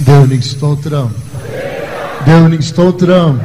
[0.00, 1.14] దేవునికి స్తోత్రం
[2.24, 3.40] దేవునికి స్తోత్రం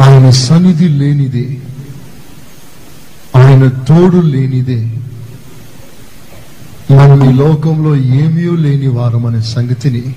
[0.00, 1.58] ఆయన సన్నిధి లేనిదే
[3.36, 4.84] ఆయన తోడు లేనిదే
[6.94, 10.14] మనం ఈ లోకంలో ఏమీ లేని వారం అనే సంగతిని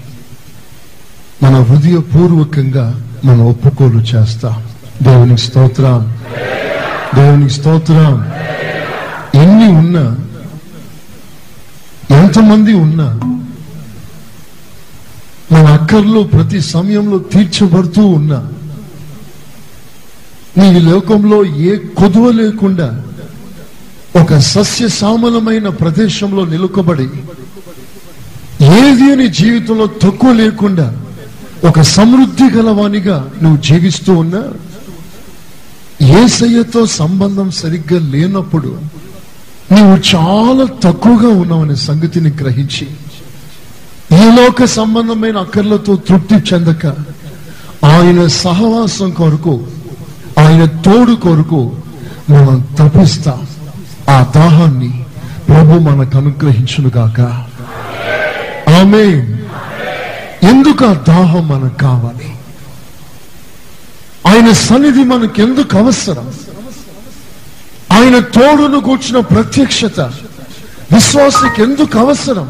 [1.44, 4.64] మన హృదయపూర్వకంగా మనం ఒప్పుకోలు చేస్తాం.
[5.04, 6.14] దేవునికి స్తోత్రం.
[7.16, 8.28] దేవునికి స్తోత్రం.
[9.42, 10.18] ఎన్ని ఉన్నా
[12.20, 13.35] ఎంతమంది ఉన్నా
[15.52, 18.40] మన అక్కర్లో ప్రతి సమయంలో తీర్చబడుతూ ఉన్నా
[20.58, 22.88] నీ లోకంలో ఏ కొదువ లేకుండా
[24.16, 27.08] ఒక సస్య సామలమైన ప్రదేశంలో నిలుకబడి
[28.78, 30.88] ఏది అని జీవితంలో తక్కువ లేకుండా
[31.66, 34.42] ఒక సమృద్ధి గలవానిగా నువ్వు జీవిస్తూ ఉన్నా
[36.16, 38.72] ఏసయ్యతో సంబంధం సరిగ్గా లేనప్పుడు
[39.72, 42.86] నువ్వు చాలా తక్కువగా ఉన్నావనే సంగతిని గ్రహించి
[44.25, 46.86] ఈ లోక సంబంధమైన అక్కర్లతో తృప్తి చెందక
[47.86, 49.54] ఆయన సహవాసం కొరకు
[50.40, 51.59] ఆయన తోడు కొరకు
[52.30, 53.48] మనం తపిస్తాం
[54.09, 54.92] ఆ దాహాన్ని
[55.50, 57.20] ప్రభు మనకు అనుగ్రహించును గాక
[58.70, 59.03] ఆమె
[60.44, 62.30] ఎందుకు ఆ దాహం మనకు కావాలి?
[64.28, 66.28] ఆయన సన్నిధి మనకు ఎందుకు అవసరం?
[67.92, 70.00] ఆయన తోడును కూర్చున్న ప్రత్యక్షత
[70.92, 72.48] విశ్వాసకి ఎందుకు అవసరం?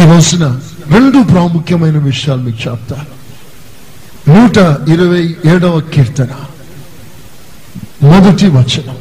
[0.00, 3.20] ఈ రోజున రెండు ప్రాముఖ్యమైన విషయాలు మీకు చెప్తాను
[4.30, 4.56] నూట
[4.88, 6.28] ఇరవై ఏడవ కీర్తన.
[8.02, 8.96] మొదటి వచనం.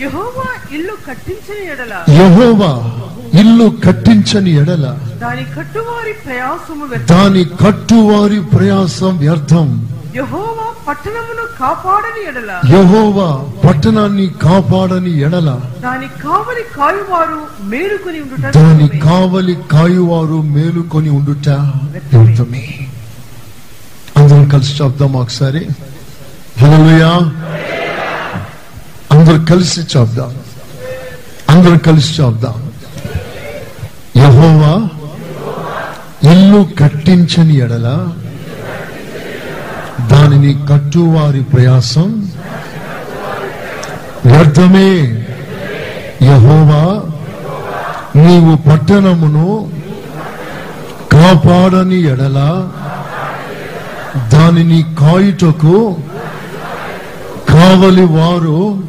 [0.00, 2.12] యెహోవా ఇల్లు కట్టించిన ఎడల.
[2.12, 2.92] యహోవా
[3.40, 4.98] ఇల్లు కట్టించని ఎడల.
[5.22, 9.88] దాని కట్టువారి ప్రయాసము దాని కట్టువారి ప్రయాసం వ్యర్థం.
[10.14, 12.60] యెహోవా పట్టణమును కాపాడని ఎడల.
[12.76, 15.60] యహోవా పట్టణాన్ని కాపాడని ఎడల.
[15.82, 18.88] దాని కావలి కాయువారు మేలుకొని ఉండుట దాని.
[18.88, 22.88] కావలి కాయువారు మేలుకొని ఉండుట వ్యర్థమే
[24.16, 25.68] అందరం కలిసి చెప్దాం ఒకసారి.
[26.60, 27.10] హల్లెలూయా.
[29.10, 30.36] అందరు కలిసి చెప్దాం.
[31.48, 32.72] అందరు కలిసి చెప్దాం.
[34.16, 34.88] యహోవా
[36.32, 38.12] ఇల్లు కట్టించని ఎడల.
[40.32, 42.28] దానిని కట్టువారి ప్రయాసం?
[44.26, 44.96] వ్యర్థమే.
[46.22, 47.02] యహోవా
[48.16, 49.70] నీవు పట్టణమును
[51.12, 52.68] కాపాడని ఎడల
[54.32, 55.96] దానిని కాయుటకు
[57.48, 58.82] కావలి వారు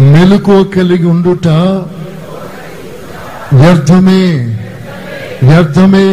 [0.00, 1.48] మెలుకో కలిగి ఉండుట
[3.52, 4.26] వ్యర్థమే.
[5.42, 6.12] వ్యర్థమే.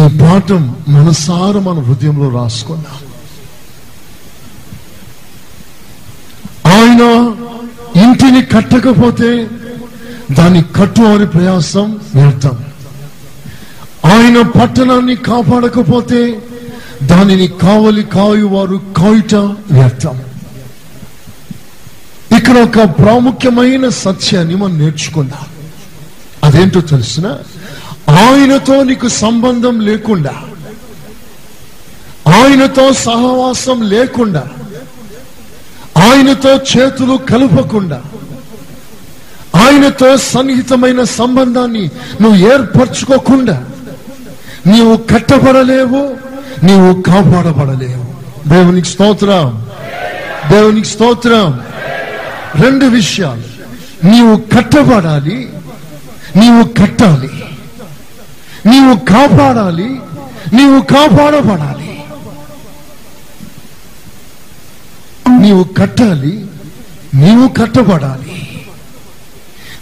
[0.00, 3.10] ఈ పాఠం మనసార మన హృదయంలో రాసుకున్నాం.
[6.72, 7.02] ఆయన
[8.02, 9.48] ఇంటిని కట్టకపోతే
[10.32, 12.64] దాన్ని కట్టువారి ప్రయాసం వ్యర్థం.
[14.04, 16.42] ఆయన పట్టణాన్ని కాపాడకపోతే
[17.02, 19.34] దానిని కావలి కాయువారు కాయుట
[19.70, 20.22] వ్యర్థం.
[22.36, 25.46] ఇక్కడ ఒక ప్రాముఖ్యమైన సత్యాన్ని మనం నేర్చుకున్నాం.
[26.44, 27.36] అదేంటో తెలిసిన?
[28.20, 30.34] ఆయనతో నీకు సంబంధం లేకుండా
[32.28, 34.44] ఆయనతో సహవాసం లేకుండా
[35.96, 38.02] ఆయనతో చేతులు కలపకుండా
[39.56, 43.64] ఆయనతో సన్నిహితమైన సంబంధాన్ని నువ్వు ఏర్పరచుకోకుండా
[44.66, 46.16] నీవు కట్టబడలేవు
[46.64, 48.10] నీవు కాపాడబడలేవు.
[48.48, 49.66] దేవునికి స్తోత్రం.
[50.50, 51.60] దేవునికి స్తోత్రం.
[52.60, 53.50] రెండు విషయాలు.
[54.06, 55.52] నీవు కట్టబడాలి
[56.36, 57.30] నీవు కట్టాలి.
[58.66, 60.00] నీవు కాపాడాలి
[60.52, 62.04] నీవు కాపాడబడాలి.
[65.40, 66.46] నీవు కట్టాలి
[67.14, 68.66] నీవు కట్టబడాలి.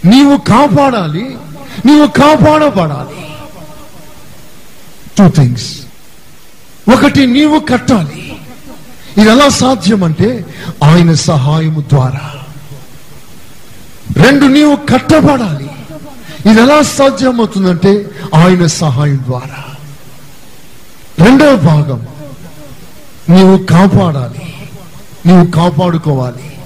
[0.05, 1.37] నీవు కాపాడాలి
[1.85, 3.25] నీవు కాపాడబడాలి.
[5.17, 5.81] టూ థింగ్స్
[6.95, 8.37] ఒకటి నీవు కట్టాలి.
[9.17, 10.45] ఇది ఎలా సాధ్యం అంటే
[10.83, 12.31] ఆయన సహాయము ద్వారా.
[14.23, 15.69] రెండు నీవు కట్టబడాలి.
[16.45, 19.63] ఇది ఎలా సాధ్యమవుతుందంటే ఆయన సహాయం ద్వారా.
[21.25, 22.07] రెండవ భాగం
[23.29, 24.69] నీవు కాపాడాలి.
[25.25, 26.57] నీవు కాపాడుకోవాలి.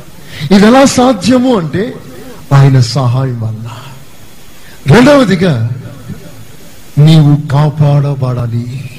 [0.56, 1.94] ఇది ఎలా సాధ్యము అంటే
[2.54, 3.70] ఆయన సహాయం వల్ల.
[4.94, 5.70] రెండవదిగా
[6.98, 8.90] నీవు కాపాడబడాలి.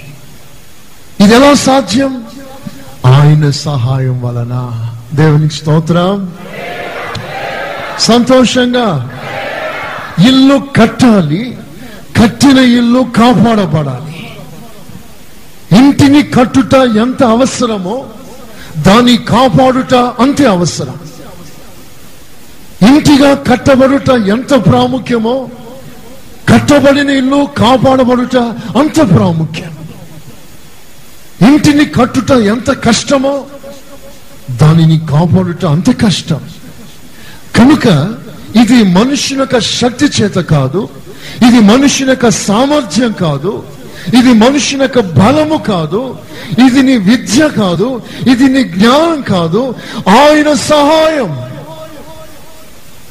[1.20, 2.24] ఇది ఎలా సాధ్యం?
[3.06, 4.88] ఆయన సహాయం వలన.
[5.14, 6.32] దేవునికి స్తోత్రం.
[7.98, 9.10] సంతోషంగా
[10.20, 11.58] ఇల్లు కట్టాలి
[12.22, 14.28] కట్టిన ఇల్లు కాపాడబడాలి.
[15.78, 18.06] ఇంటిని కట్టుట ఎంత అవసరమో
[18.78, 20.94] దాన్ని కాపాడుట అంతే అవసరం.
[22.88, 25.48] ఇంటిగా కట్టబడుట ఎంత ప్రాముఖ్యమో
[26.48, 28.36] కట్టబడిన ఇల్లు కాపాడబడుట
[28.78, 29.76] అంత ప్రాముఖ్యం.
[31.48, 33.44] ఇంటిని కట్టుట ఎంత కష్టమో
[34.50, 36.40] దానిని కాపాడుట అంత కష్టం.
[37.56, 38.14] కనుక
[38.60, 40.88] ఇది మనుషుని యొక్క శక్తి చేత కాదు
[41.46, 43.52] ఇది మనుషుని యొక్క సామర్థ్యం కాదు
[44.18, 46.18] ఇది మనుషుని యొక్క బలము కాదు
[46.66, 47.88] ఇది నీ విద్య కాదు
[48.32, 49.74] ఇది నీ జ్ఞానం కాదు
[50.08, 51.30] ఆయన సహాయం.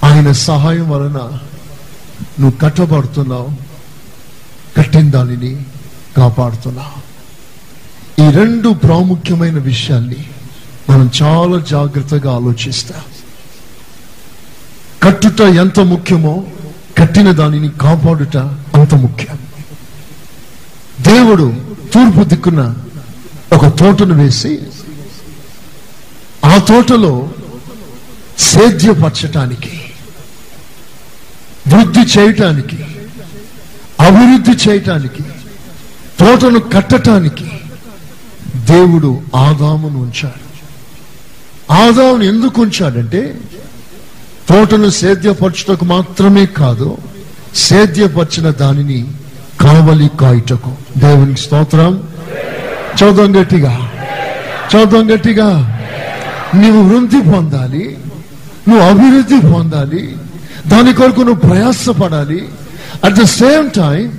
[0.03, 1.19] ఆయన సహాయం వలన
[2.39, 3.49] నువ్వు కట్టబడుతున్నావు
[4.77, 5.65] కట్టిన దానిని
[6.17, 6.99] కాపాడుతున్నావు.
[8.23, 10.21] ఈ రెండు ప్రాముఖ్యమైన విషయాల్ని
[10.89, 13.03] మనం చాలా జాగ్రత్తగా ఆలోచిస్తాం.
[15.03, 16.45] కట్టుట ఎంత ముఖ్యమో
[16.97, 18.37] కట్టిన దానిని కాపాడుట
[18.75, 19.39] అంత ముఖ్యం.
[21.01, 21.53] దేవుడు
[21.93, 22.75] తూర్పు దిక్కున
[23.53, 24.59] ఒక తోటను వేసి
[26.45, 27.29] ఆ తోటలో
[28.39, 29.81] సేద్యపరచటానికి
[31.67, 32.77] వృద్ధి చేయటానికి
[33.99, 35.23] అభివృద్ధి చేయటానికి
[36.19, 37.51] తోటను కట్టటానికి
[38.55, 40.43] దేవుడు ఆదామును ఉంచాడు.
[41.73, 43.39] ఆదామును ఎందుకు ఉంచాడంటే
[44.53, 46.97] తోటను సేద్యపరచుటకు మాత్రమే కాదు
[47.55, 49.05] సేద్యపరిచిన దానిని
[49.61, 50.71] కావలి కాయటకు.
[50.97, 52.03] దేవునికి స్తోత్రం.
[53.03, 53.91] చదువు గట్టిగా.
[54.75, 55.79] చదువు గట్టిగా.
[56.55, 57.97] నువ్వు వృద్ధి పొందాలి
[58.69, 60.15] నువ్వు అభివృద్ధి పొందాలి
[60.67, 62.49] దాని కొరకు నువ్వు ప్రయాసపడాలి.
[63.03, 64.11] అట్ ద సేమ్ టైం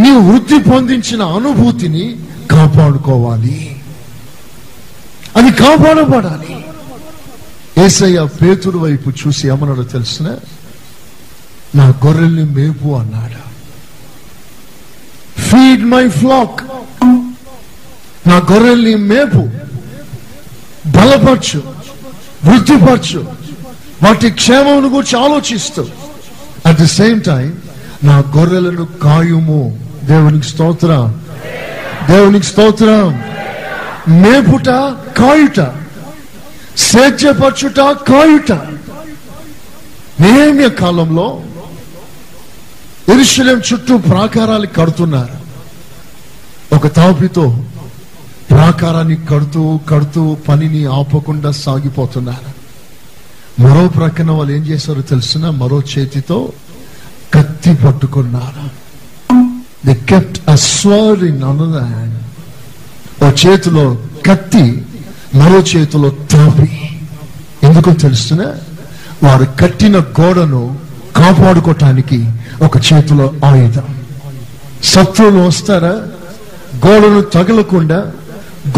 [0.00, 2.16] నీవు వృద్ధి పొందించిన అనుభూతిని
[2.50, 3.76] కాపాడుకోవాలి.
[5.36, 6.65] అది కాపాడబడాలి.
[7.78, 10.36] ఏసయ్య పేతుడు వైపు చూసి ఏమన్నాడో తెలుసిన?
[11.74, 13.46] నా గొర్రెల్ని మేపు అన్నాడు.
[15.40, 16.60] ఫీడ్ మై ఫ్లాక్
[18.28, 19.50] నా గొర్రెల్ని మేపు.
[20.88, 21.62] బలపరచు.
[22.44, 23.18] వృద్ధిపరచు.
[24.02, 25.86] వాటి క్షేమమును గురించి ఆలోచిస్తూ.
[26.66, 27.58] అట్ ది సేమ్ టైం
[28.04, 29.88] నా గొర్రెలను కాయుము.
[30.04, 31.20] దేవునికి స్తోత్రం.
[32.10, 33.22] దేవునికి స్తోత్రం.
[34.22, 34.68] మేపుట
[35.18, 35.85] కాయుట.
[36.76, 38.52] సేద్యపరచుట కాయుట.
[40.20, 41.42] నేమ్య కాలంలో
[43.08, 45.46] ఎరుశలేం చుట్టూ ప్రాకారాలు కడుతున్నారు.
[46.74, 47.64] ఒక తాపితో
[48.50, 52.56] ప్రాకారాన్ని కడుతూ కడుతూ పనిని ఆపకుండా సాగిపోతున్నారు.
[53.62, 55.50] మరో ప్రక్కన వాళ్ళు ఏం చేశారో తెలిసిన?
[55.50, 56.52] మరో చేతితో
[57.34, 58.86] కత్తి పట్టుకున్నారు.
[59.86, 60.56] They kept a
[61.26, 62.22] in another hand
[63.24, 64.86] ఓ చేతిలో కత్తి
[65.36, 66.90] మరో చేతిలో తాపి.
[67.62, 68.52] ఎందుకో తెలుస్తున్నా?
[69.22, 70.78] వారు కట్టిన గోడను
[71.16, 72.30] కాపాడుకోవటానికి
[72.62, 73.82] ఒక చేతిలో ఆయుధం.
[74.84, 76.02] శత్రువులు వస్తారా?
[76.86, 78.12] గోడను తగలకుండా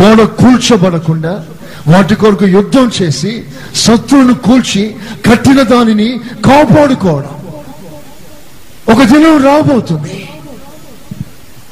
[0.01, 1.45] గోడ కూల్చబడకుండా
[1.89, 3.45] వాటి కొరకు యుద్ధం చేసి
[3.75, 4.95] శత్రువును కూల్చి
[5.31, 7.31] కట్టిన దానిని కాపాడుకోవడం.
[8.93, 10.29] ఒక దినం రాబోతుంది.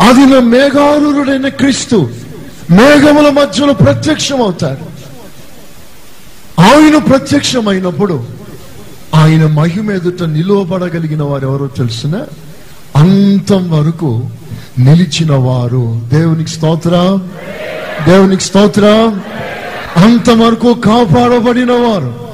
[0.01, 2.11] అది నా మేఘారుడైన క్రీస్తు
[2.71, 4.97] మేఘముల మధ్యలో ప్రత్యక్షం అవుతాడు
[6.61, 8.25] ఆయన ప్రత్యక్షమైనప్పుడు
[9.15, 12.25] ఆయన మహిమ ఎదుట నిలువబడగలిగిన వారు ఎవరో తెలిసిన?
[12.97, 14.29] అంతం వరకు
[14.79, 16.01] నిలిచిన వారు.
[16.13, 17.31] దేవునికి స్తోత్రం.
[18.07, 19.23] దేవునికి స్తోత్రం.
[19.97, 22.27] అంతవరకు కాపాడబడిన వారు.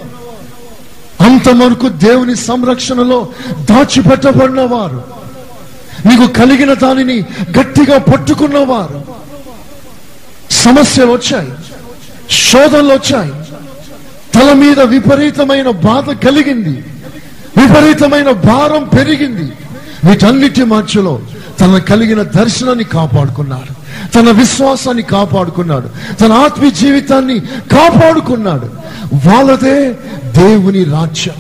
[1.21, 3.29] అంతవరకు దేవుని సంరక్షణలో
[3.71, 5.03] దాచిపెట్టబడిన వారు.
[6.09, 7.19] నీకు కలిగిన దానిని
[7.59, 9.12] గట్టిగా పట్టుకున్నవారు
[10.63, 11.53] సమస్యలు వచ్చాయి
[12.31, 13.33] శోధనలు వచ్చాయి.
[14.35, 16.85] తల మీద విపరీతమైన బాధ కలిగింది.
[17.57, 19.53] విపరీతమైన భారం పెరిగింది.
[20.05, 21.23] వీటన్నిటి మధ్యలో
[21.61, 23.83] తన కలిగిన దర్శనాన్ని కాపాడుకున్నాడు.
[24.13, 26.15] తన విశ్వాసాన్ని కాపాడుకున్నాడు.
[26.15, 28.71] తన ఆత్మీయ జీవితాన్ని కాపాడుకున్నాడు.
[29.15, 29.93] వాళ్ళదే
[30.27, 31.35] దేవుని రాజ్యం.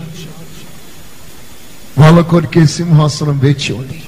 [1.98, 4.02] వాళ్ళ కొరికే సింహాసనం వేచి ఉంది.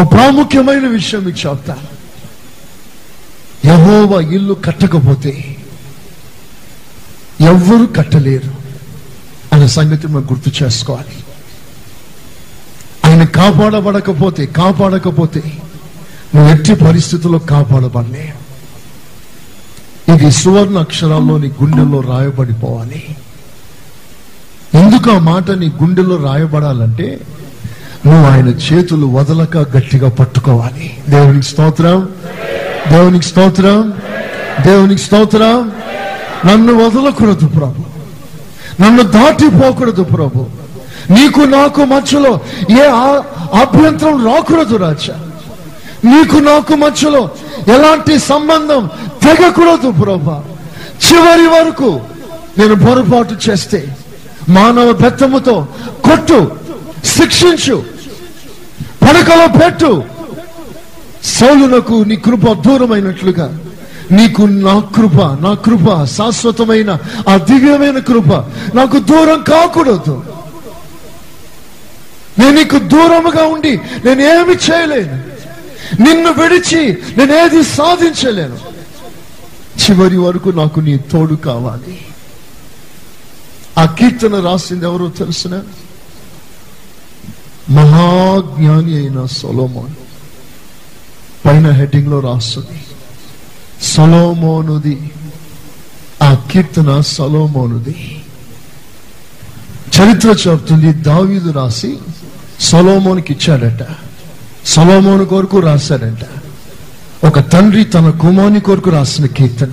[0.00, 1.99] ఓ ప్రాముఖ్యమైన విషయం మీకు చెప్తాను.
[3.64, 5.56] యహోవ ఇల్లు కట్టకపోతే
[7.40, 8.50] ఎవ్వరు కట్టలేరు
[9.52, 11.24] అనే సంగతి మనం గుర్తు చేసుకోవాలి.
[13.04, 15.42] ఆయన కాపాడబడకపోతే కాపాడకపోతే
[16.34, 18.34] నువ్వు ఎట్టి పరిస్థితుల్లో కాపాడబడలే.
[20.14, 23.02] ఇది సువర్ణ అక్షరాల్లోని గుండెల్లో రాయబడిపోవాలి.
[24.74, 27.20] ఎందుకు ఆ మాట నీ గుండెల్లో రాయబడాలంటే
[28.06, 30.96] నువ్వు ఆయన చేతులు వదలక గట్టిగా పట్టుకోవాలి.
[31.08, 32.08] దేవునికి స్తోత్రం.
[32.92, 33.92] దేవునికి స్తోత్రం.
[34.66, 35.72] దేవునికి స్తోత్రం.
[36.46, 37.82] నన్ను వదలకూడదు ప్రభు.
[38.82, 40.46] నన్ను దాటిపోకూడదు ప్రభు.
[41.10, 43.22] నీకు నాకు మధ్యలో ఏ ఆ-
[43.60, 45.14] అభ్యంతరం రాకూడదు రాజా.
[46.04, 47.30] నీకు నాకు మధ్యలో
[47.74, 48.90] ఎలాంటి సంబంధం
[49.22, 50.44] తెగకూడదు ప్రభా.
[51.06, 52.00] చివరి వరకు
[52.58, 53.96] నేను పొరపాటు చేస్తే
[54.48, 55.66] మానవ బెత్తముతో
[56.04, 56.56] కొట్టు
[57.04, 57.84] శిక్షించు
[59.02, 60.19] పడకలో పెట్టు
[61.38, 63.60] సౌలునకు నీ కృప దూరమైనట్లుగా
[64.10, 68.32] నీకు నా కృప నా కృప శాశ్వతమైన ఆ దివ్యమైన కృప.
[68.76, 70.22] నాకు దూరం కాకూడదు.
[72.38, 75.16] నేను నీకు దూరముగా ఉండి నేను ఏమి చేయలేను.
[76.02, 78.58] నిన్ను విడిచి నేను ఏది సాధించలేను.
[79.82, 81.98] చివరి వరకు నాకు నీ తోడు కావాలి.
[83.78, 85.62] ఆ కీర్తన రాసింది ఎవరో తెలుసిన?
[87.70, 89.99] మహాజ్ఞాని అయిన సొలోమోన్.
[91.46, 92.80] పైన హెడ్డింగ్లో రాస్తుంది.
[93.82, 95.10] సలోమోనుది.
[96.22, 98.22] ఆ కీర్తన సలోమోనుది.
[100.00, 101.98] చరిత్ర చెబుతుంది దావీదు రాసి
[102.60, 103.86] సలోమోనికి ఇచ్చాడట.
[104.66, 106.18] సలోమోను కొరకు రాశాడంట.
[107.26, 109.72] ఒక తండ్రి తన కుమారుని కొరకు రాసిన కీర్తన.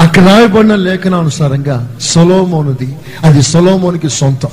[0.00, 4.48] అక్కడ రాయబడిన లేఖనానుసారంగా సొలోమోనుది అది సొలోమోనికి సొంతం.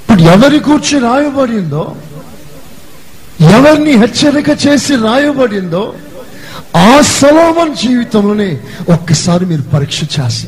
[0.00, 1.96] ఇప్పుడు ఎవరి కూర్చి రాయబడిందో
[3.40, 5.94] ఎవరిని హెచ్చరిక చేసి రాయబడిందో
[6.76, 8.60] ఆ సలోమన్ జీవితంలోనే
[8.92, 10.46] ఒక్కసారి మీరు పరీక్ష చేసి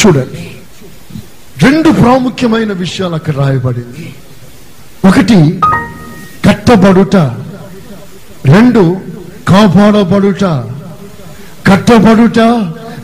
[0.00, 0.50] చూడండి.
[1.62, 4.14] రెండు ప్రాముఖ్యమైన విషయాలు అక్కడ రాయబడింది.
[5.08, 5.60] ఒకటి
[6.48, 7.16] కట్టబడుట.
[8.46, 8.96] రెండు
[9.48, 10.44] కాపాడబడుట.
[11.66, 12.38] కట్టబడుట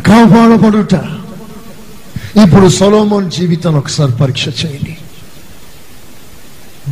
[0.07, 0.95] కాపాడబడుట.
[2.39, 4.96] ఇప్పుడు సొలోమోన్ జీవితాన్ని ఒకసారి పరీక్ష చేయండి.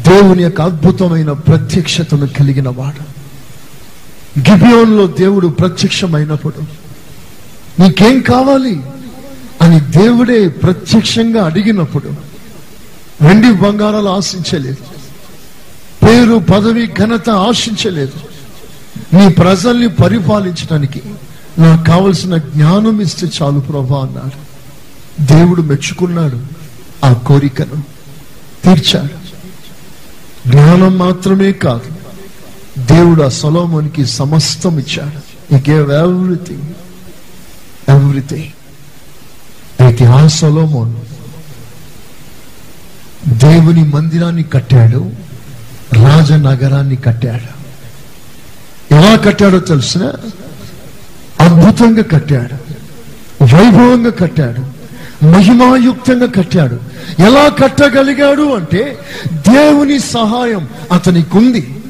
[0.08, 3.24] దేవుని యొక్క అద్భుతమైన ప్రత్యక్షతను కలిగిన వాడు.
[4.50, 6.60] గిబియోన్లో దేవుడు ప్రత్యక్షమైనప్పుడు
[7.82, 8.82] నీకేం కావాలి?
[9.62, 12.08] అని దేవుడే ప్రత్యక్షంగా అడిగినప్పుడు
[13.22, 14.76] వెండి బంగారాలు ఆశించలేదు.
[16.06, 18.20] పేరు పదవి ఘనత ఆశించలేదు.
[19.16, 21.02] నీ ప్రజల్ని పరిపాలించడానికి
[21.58, 24.54] నాకు కావలసిన జ్ఞానం ఇస్తే చాలు ప్రభా అన్నాడు.
[25.24, 26.40] దేవుడు మెచ్చుకున్నాడు.
[27.04, 27.82] ఆ కోరికను
[28.64, 29.23] తీర్చాడు.
[30.46, 31.94] జ్ఞానం మాత్రమే కాదు
[32.78, 35.34] దేవుడు ఆ సొలోమోనికి సమస్తం ఇచ్చాడు.
[35.54, 36.62] ఈ గేవ్ ఎవ్రీథింగ్
[37.88, 38.52] ఎవ్రీథింగ్
[39.82, 40.96] అయితే ఆ సొలోమోన్
[43.38, 45.12] దేవుని మందిరాన్ని కట్టాడు
[45.92, 47.64] రాజనగరాన్ని కట్టాడు.
[48.94, 50.12] ఎలా కట్టాడో తెలిసిన?
[51.40, 52.74] అద్భుతంగా కట్టాడు
[53.44, 54.73] వైభవంగా కట్టాడు.
[55.24, 56.78] మహిమాయుక్తంగా కట్టాడు.
[57.22, 58.98] ఎలా కట్టగలిగాడు అంటే
[59.32, 61.82] దేవుని సహాయం అతనికి ఉంది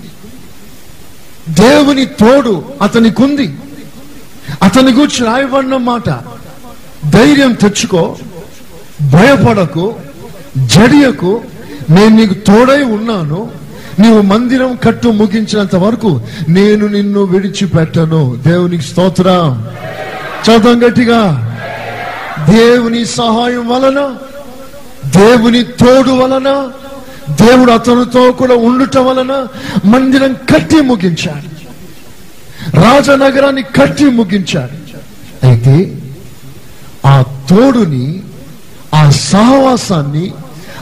[1.49, 3.55] దేవుని తోడు అతనికుంది.
[4.63, 6.09] అతని గురించి రాయబడిన మాట
[7.11, 8.17] ధైర్యం తెచ్చుకో
[9.13, 9.95] భయపడకు
[10.59, 11.41] జడియకు
[11.91, 13.51] నేను నీకు తోడై ఉన్నాను.
[13.99, 18.37] నీవు మందిరం కట్టు ముగించినంత వరకు నేను నిన్ను విడిచిపెట్టను.
[18.47, 19.67] దేవునికి స్తోత్రం.
[20.45, 21.51] చదవం గట్టిగా.
[22.51, 24.17] దేవుని సహాయం వలన
[25.07, 26.71] దేవుని తోడు వలన
[27.31, 29.47] దేవుడు అతనితో కూడా ఉండుట వలన
[29.85, 31.55] మందిరం కట్టి ముగించాడు.
[32.77, 34.77] రాజనగరాన్ని కట్టి ముగించాడు.
[35.47, 35.99] అయితే
[37.07, 38.23] ఆ తోడుని
[38.95, 40.33] ఆ సహవాసాన్ని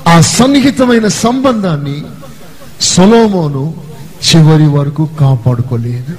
[0.09, 2.03] ఆ సన్నిహితమైన సంబంధాన్ని
[2.81, 3.75] సొలోమోను
[4.31, 6.17] చివరి వరకు కాపాడుకోలేదు.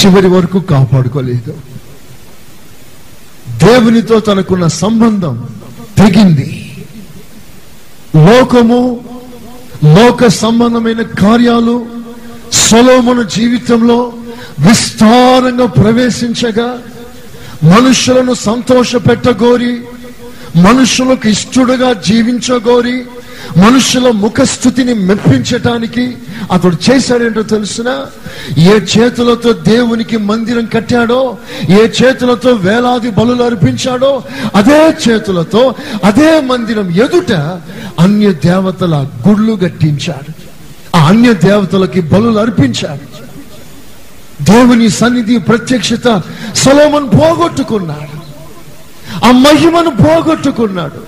[0.00, 1.54] చివరి వరకు కాపాడుకోలేదు.
[3.66, 5.34] దేవునితో తనకున్న సంబంధం
[5.98, 6.48] తెగింది.
[8.16, 8.80] లోకము
[9.96, 11.76] లోక సంబంధమైన కార్యాలు
[12.52, 13.98] సొలోమను జీవితంలో
[14.60, 16.68] విస్తారంగా ప్రవేశించగా
[17.64, 19.74] మనుషులను సంతోష పెట్టగోరి
[20.56, 22.96] మనుషులకు ఇష్టడుగా జీవించగోరి
[23.56, 26.16] మనుషుల ముఖస్థుతిని మెప్పించటానికి
[26.52, 28.06] అతడు చేశాడేంటో తెలుసిన?
[28.58, 31.38] ఏ చేతులతో దేవునికి మందిరం కట్టాడో
[31.68, 34.22] ఏ చేతులతో వేలాది బలులు అర్పించాడో
[34.54, 35.74] అదే చేతులతో
[36.04, 37.32] అదే మందిరం ఎదుట
[38.00, 40.46] అన్య దేవతల గుళ్ళు కట్టించాడు.
[40.96, 43.16] ఆ అన్య దేవతలకి బలులు అర్పించాడు.
[44.44, 46.22] దేవుని సన్నిధి ప్రత్యక్షత
[46.54, 48.16] సలోమన్ పోగొట్టుకున్నాడు.
[49.26, 51.05] ఆ మహిమను పోగొట్టుకున్నాడు.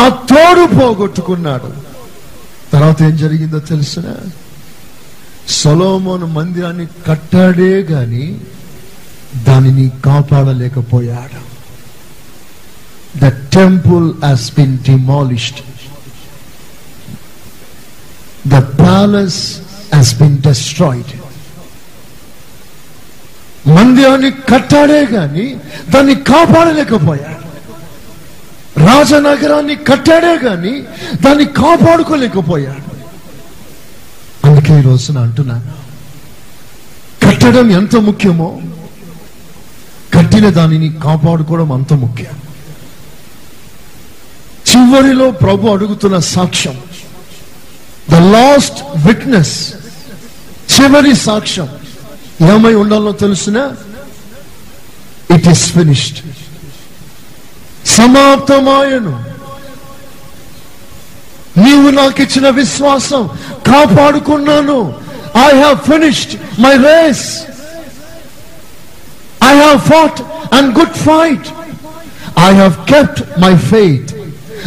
[0.00, 1.70] ఆ తోడు పోగొట్టుకున్నాడు.
[2.72, 4.08] తర్వాత ఏం జరిగిందో తెలుసిన
[5.48, 8.26] సొలోమోను మందిరాన్ని కట్టాడే గాని
[9.46, 11.40] దానిని కాపాడలేకపోయాడు.
[13.22, 15.60] The temple has been demolished
[18.48, 19.40] the palace
[19.94, 21.12] has been destroyed
[23.76, 25.46] మందిరాన్ని కట్టాడే గాని
[25.90, 27.39] దాన్ని కాపాడలేకపోయాడు.
[28.86, 30.74] రాజనగరాన్ని కట్టాడే కానీ
[31.24, 32.82] దాన్ని కాపాడుకోలేకపోయాడు.
[34.46, 35.72] అందుకే ఈ రోజున అంటున్నాను
[37.24, 38.48] కట్టడం ఎంత ముఖ్యమో
[40.14, 42.36] కట్టిన దానిని కాపాడుకోవడం అంత ముఖ్యం.
[44.70, 46.76] చివరిలో ప్రభు అడుగుతున్న సాక్ష్యం
[48.10, 49.56] ద లాస్ట్ విట్నెస్
[50.74, 51.68] చివరి సాక్ష్యం
[52.52, 53.58] ఏమై ఉండాలో తెలిసిన?
[55.36, 56.20] ఇట్ ఈస్ ఫినిష్డ్
[57.96, 59.14] సమాప్తమాయను.
[61.64, 63.22] నీవు నాకు ఇచ్చిన విశ్వాసం
[63.70, 64.78] కాపాడుకున్నాను.
[65.46, 67.24] I have finished my race
[69.50, 70.20] I have fought
[70.56, 71.48] and good fight
[72.46, 74.10] I have kept my faith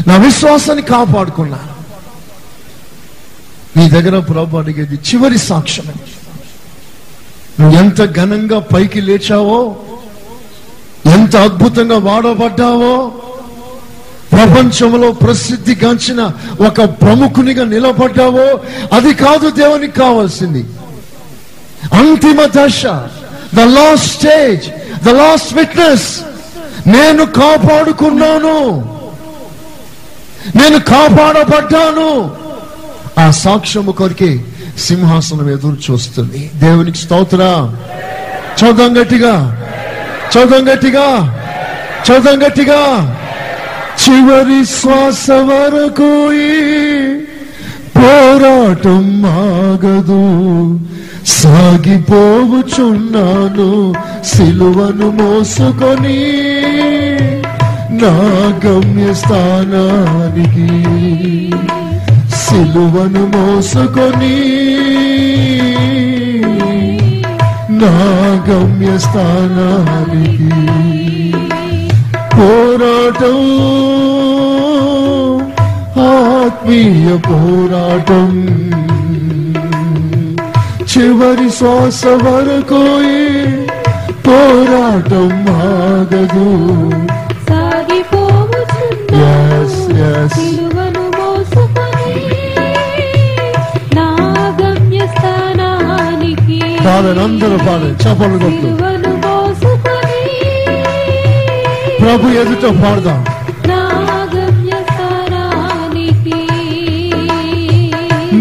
[0.07, 1.71] నా విశ్వాసాన్ని కాపాడుకున్నాను
[3.77, 5.87] నీ దగ్గర ప్రభు అడిగేది చివరి సాక్ష్యం
[7.59, 9.59] నువ్వు ఎంత ఘనంగా పైకి లేచావో
[11.05, 13.11] ఎంత అద్భుతంగా వాడబడ్డావో?
[14.31, 16.31] ప్రపంచంలో ప్రసిద్ధిగాంచిన
[16.67, 18.61] ఒక ప్రముఖునిగా నిలబడ్డావో?
[18.93, 20.65] అది కాదు దేవునికి కావాల్సింది.
[21.93, 22.83] అంతిమ దశ
[23.55, 24.69] the last stage
[25.03, 26.19] the last witness
[26.87, 28.69] నేను కాపాడుకున్నాను.
[30.55, 32.31] నేను కాపాడబడ్డాను.
[33.19, 34.45] ఆ సాక్ష్యము కొరికే
[34.79, 36.51] సింహాసనం ఎదురు చూస్తుంది.
[36.55, 37.75] దేవునికి స్తోత్ర.
[38.63, 39.59] చౌదం గట్టిగా.
[40.35, 41.07] చౌదం గట్టిగా.
[42.09, 42.81] చౌదం గట్టిగా.
[44.03, 46.31] చివరి శ్వాస వరకు
[47.95, 50.23] పోరాటం ఆగదు.
[51.27, 53.93] సాగిపోవుచున్నాను
[54.25, 56.23] సిలువను మోసుకొని
[58.01, 58.13] నా
[58.65, 60.69] గమ్య స్థానానికి.
[62.35, 64.37] సిలువను మోసుకొని
[67.83, 67.91] నా
[68.47, 70.49] గమ్య స్థానానికి
[72.35, 73.39] పోరాటం
[76.05, 78.31] ఆత్మీయ పోరాటం
[80.91, 82.83] చివరి శ్వాస వరకు
[84.27, 86.49] పోరాటం ఆగదు
[89.15, 90.33] Yes, yes.
[96.85, 98.83] పాడండి అందరూ పాడండి చపలు కొట్టు.
[102.01, 103.25] ప్రభు ఎదుట పాడదాం.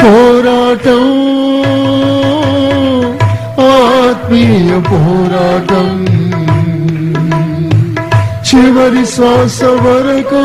[0.00, 1.04] పోరాటం
[3.68, 5.95] ఆత్మీయ పోరాటం.
[8.56, 10.42] చివరి శ్వాస వరకు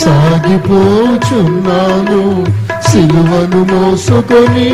[0.00, 2.20] సాగిపోచున్నాను
[2.88, 4.72] సిలువను మోసుకొని.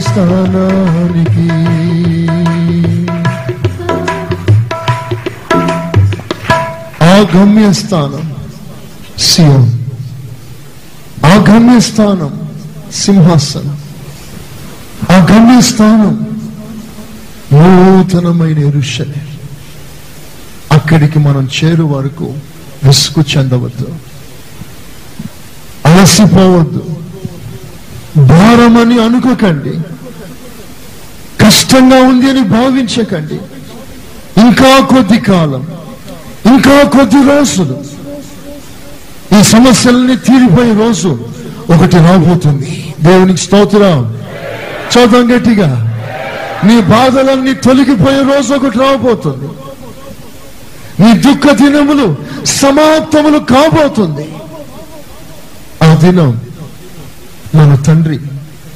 [0.00, 1.48] స్థానానికి.
[7.04, 7.22] ఆ
[7.72, 8.34] స్థానం
[9.18, 9.90] సియం
[11.24, 11.44] ఆ
[11.78, 12.50] స్థానం
[12.92, 13.78] సింహాసనం.
[15.10, 15.26] ఆ
[15.60, 16.14] స్థానం
[17.52, 19.22] నూతనమైన ఎరుషలే
[20.72, 22.34] అక్కడికి మనం చేరు వరకు
[22.84, 23.94] విసుగు చెందవద్దు.
[25.86, 26.87] అలసిపోవద్దు.
[28.58, 29.70] భారమని అనుకోకండి.
[31.44, 33.34] కష్టంగా ఉంది అని భావించకండి.
[34.40, 35.66] ఇంకా కొద్ది కాలం
[36.46, 37.84] ఇంకా కొద్ది రోజులు.
[39.40, 41.28] ఈ సమస్యలన్నీ తీరిపోయే రోజు
[41.74, 42.94] ఒకటి రాబోతుంది.
[43.00, 44.18] దేవునికి స్తోత్రం.
[44.96, 46.00] చదువు గట్టిగా.
[46.64, 49.48] నీ బాధలన్నీ తొలగిపోయే రోజు ఒకటి రాబోతుంది.
[51.02, 54.28] నీ దుఃఖ దినములు సమాప్తములు కాబోతుంది.
[55.82, 56.40] ఆ దినం
[57.54, 58.20] మన తండ్రి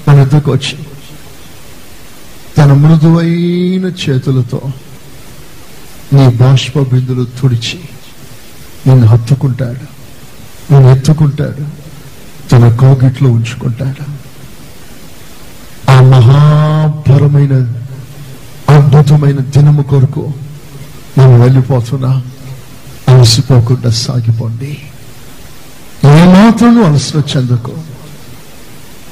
[0.06, 0.78] తన ఎద్దుకు వచ్చి
[2.58, 4.60] తన మృదువైన చేతులతో
[6.12, 7.80] నీ బాష్ప బిందులు తుడిచి
[8.86, 10.02] నిన్ను హత్తుకుంటాడు.
[10.72, 11.82] నిన్ను ఎత్తుకుంటాడు.
[12.48, 14.22] తన కోగిట్లో ఉంచుకుంటాడు.
[15.90, 17.54] ఆ మహాపరమైన
[18.68, 20.32] అద్భుతమైన దినము కొరకు
[21.18, 22.22] నేను వెళ్ళిపోతున్నా.
[23.08, 24.78] అలసిపోకుండా సాగిపోండి.
[26.04, 27.91] ఏమాత్రం నువ్వు అలసిన చెందకు.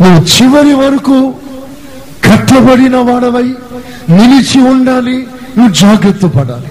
[0.00, 1.16] నువ్వు చివరి వరకు
[2.24, 3.48] కట్టబడిన వాడవై
[4.10, 5.16] నిలిచి ఉండాలి
[5.56, 6.70] నువ్వు జాగ్రత్త పడాలి.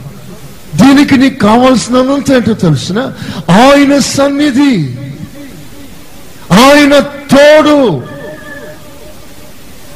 [0.75, 2.99] దీనికి నీకు కావాల్సినంత ఏంటో తెలుసిన?
[3.59, 4.73] ఆయన సన్నిధి
[6.61, 6.93] ఆయన
[7.33, 7.77] తోడు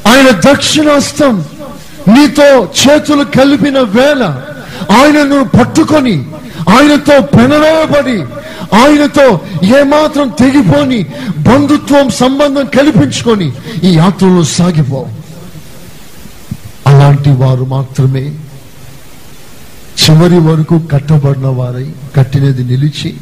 [0.08, 1.34] ఆయన దక్షిణాస్తం
[2.08, 2.48] నీతో
[2.80, 4.22] చేతులు కలిపిన వేళ
[4.98, 6.16] ఆయనను పట్టుకొని
[6.68, 8.18] ఆయనతో పెనవేయబడి
[8.72, 9.40] ఆయనతో
[9.78, 11.06] ఏమాత్రం తెగిపోని
[11.38, 13.52] బంధుత్వం సంబంధం కల్పించుకొని
[13.84, 15.08] ఈ యాత్రలో సాగిపో.
[16.86, 18.38] అలాంటి వారు మాత్రమే
[20.04, 23.16] చివరి వరకు కట్టబడిన వారై కట్టినది నిలిచి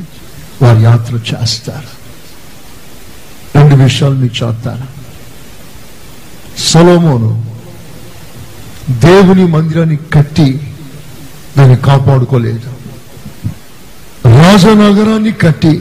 [0.62, 2.02] వారి యాత్ర చేస్తారు.
[3.58, 5.02] రెండు విషయాలు మీకు చెప్తాను.
[6.60, 7.52] సొలోమోను
[8.90, 10.60] దేవుని మందిరాన్ని కట్టి
[11.58, 12.81] దాన్ని కాపాడుకోలేదు.
[14.52, 15.80] రాజనగరాన్ని కట్టి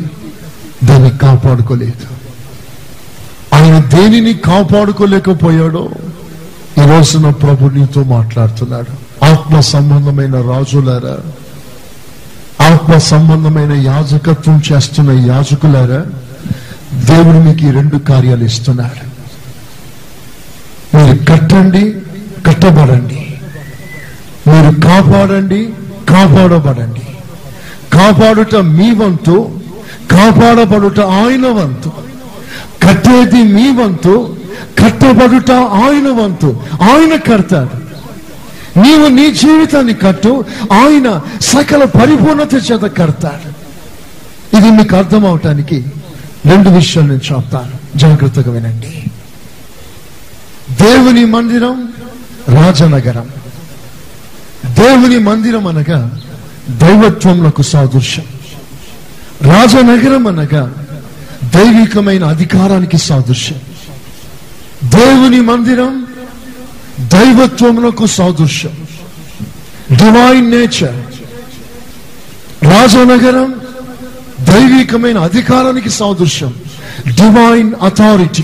[0.83, 2.07] దాన్ని కాపాడుకోలేదు.
[3.55, 5.89] ఆయన దేనిని కాపాడుకోలేకపోయాడో
[6.83, 9.25] ఈ రోజున ప్రభు నీతో మాట్లాడుతున్నాడు.
[9.25, 11.17] ఆత్మ సంబంధమైన రాజులారా
[12.65, 16.05] ఆత్మ సంబంధమైన యాజకత్వం చేస్తున్న యాజకులారా
[16.93, 19.11] దేవుడు మీకు ఈ రెండు కార్యాలు ఇస్తున్నాడు.
[20.97, 21.95] మీరు కట్టండి
[22.45, 23.39] కట్టబడండి.
[24.47, 25.65] మీరు కాపాడండి
[26.09, 27.01] కాపాడబడండి.
[27.93, 29.59] కాపాడుట మీ వంతు
[30.11, 31.91] కాపాడబడుట ఆయన వంతు
[32.87, 34.37] కట్టేది మీ వంతు
[34.83, 37.91] కట్టబడుట ఆయన వంతు ఆయన కడతాడు
[38.79, 43.61] నీవు నీ జీవితాన్ని కట్టు ఆయన సకల పరిపూర్ణత చేత కడతాడు
[44.57, 45.85] ఇది మీకు అర్థం అవటానికి
[46.45, 47.97] రెండు విషయాలు నేను చెప్తాను.
[47.97, 49.03] జాగ్రత్తగా వినండి.
[50.83, 51.93] దేవుని మందిరం
[52.47, 53.27] రాజనగరం.
[54.73, 56.21] దేవుని మందిరం అనగా
[56.69, 58.25] దైవత్వములకు సాదృశ్యం.
[59.41, 60.73] రాజనగరం అనగా
[61.55, 63.59] దైవికమైన అధికారానికి సాదృశ్యం.
[64.89, 66.07] దేవుని మందిరం
[66.99, 68.71] దైవత్వములకు సాదృశ్యం.
[69.95, 70.95] డివైన్ నేచర్
[72.65, 73.55] రాజనగరం
[74.41, 76.53] దైవికమైన అధికారానికి సాదృశ్యం.
[77.07, 78.43] Divine authority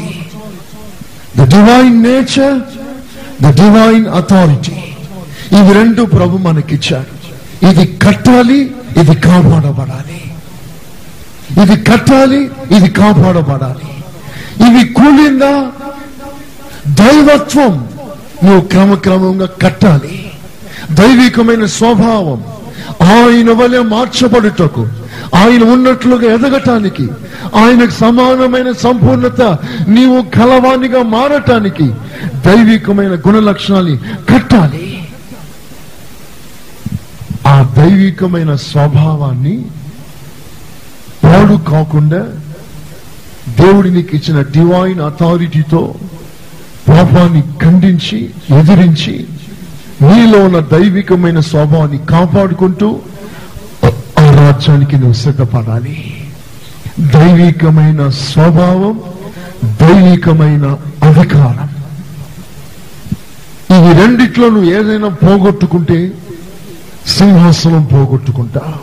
[1.37, 2.59] the divine nature
[3.43, 4.71] the divine authority
[5.57, 7.16] ఇవి రెండు ప్రభు మనకిచ్చాడు
[7.63, 10.31] ఇది కట్టాలి ఇది కాపాడబడాలి.
[11.61, 14.03] ఇది కట్టాలి ఇది కాపాడబడాలి.
[14.69, 15.71] ఇవి కూలిందా?
[16.87, 17.87] దైవత్వం.
[18.43, 20.31] నువ్వు క్రమక్రమంగా కట్టాలి.
[20.91, 22.43] దైవికమైన స్వభావం.
[23.01, 24.87] ఆయన వలె మార్చబడుటకు
[25.35, 27.07] ఆయన ఉన్నట్లుగా ఎదగటానికి
[27.55, 29.41] ఆయనకు సమానమైన సంపూర్ణత
[29.87, 31.87] నీవు కలవానిగా మారటానికి
[32.45, 35.07] దైవికమైన గుణ లక్షణాన్ని కట్టాలి
[37.47, 39.65] ఆ దైవికమైన స్వభావాన్ని
[41.23, 42.25] పాడు కాకుండా
[43.59, 45.95] దేవుడి నీకు ఇచ్చిన డివైన్ అథారిటీతో
[46.89, 49.27] పాపాన్ని ఖండించి ఎదిరించి
[50.01, 52.99] నీలో ఉన్న దైవికమైన స్వభావాన్ని కాపాడుకుంటూ
[54.19, 56.27] ఆ రాజ్యానికి నువ్వు సిద్ధపడాలి.
[56.99, 59.01] దైవికమైన స్వభావం
[59.65, 61.69] దైవికమైన అధికారం.
[63.75, 66.11] ఇవి రెండిట్లో నువ్వు ఏదైనా పోగొట్టుకుంటే
[67.07, 68.73] సింహాసనం పోగొట్టుకుంటా.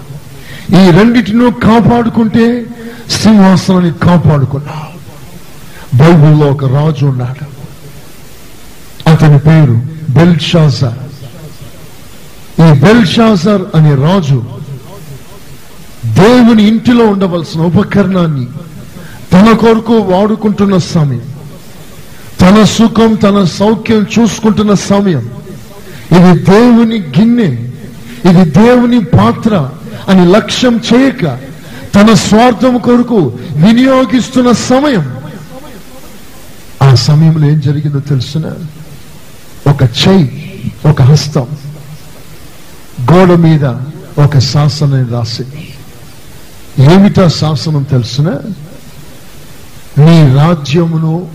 [0.71, 2.67] ఈ రెండిటిని కాపాడుకుంటే
[3.11, 4.83] సింహాసనాన్ని కాపాడుకున్నా.
[5.95, 7.55] బైబుల్లో ఒక రాజు ఉన్నాడు.
[9.11, 10.99] అతని పేరు బెల్షాజర్.
[12.61, 14.45] ఈ బెల్షాజర్ అనే రాజు
[16.05, 18.47] దేవుని ఇంటిలో ఉండవలసిన ఉపకరణాన్ని
[19.33, 21.23] తన కొరకు వాడుకుంటున్న సమయం
[22.41, 25.31] తన సుఖం తన సౌఖ్యం చూసుకుంటున్న సమయం.
[26.13, 27.71] ఇది దేవుని గిన్నె.
[28.29, 29.71] ఇది దేవుని పాత్ర
[30.09, 31.39] అని లక్ష్యం చేయక
[31.95, 35.17] తన స్వార్థం కొరకు వినియోగిస్తున్న సమయం.
[36.83, 38.47] ఆ సమయంలో ఏం జరిగిందో తెలుసిన?
[39.71, 41.47] ఒక చెయ్యి ఒక హస్తం
[43.13, 43.65] గోడ మీద
[44.25, 45.45] ఒక శాసనం రాసి
[46.79, 48.29] ఏమిటా శాసనం తెలుసిన?
[49.99, 51.29] నీ రాజ్యమును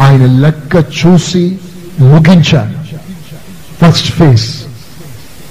[0.00, 1.58] ఆయన లెక్క చూసి
[2.00, 2.96] ముగించాడు.
[3.80, 4.64] ఫస్ట్ ఫేస్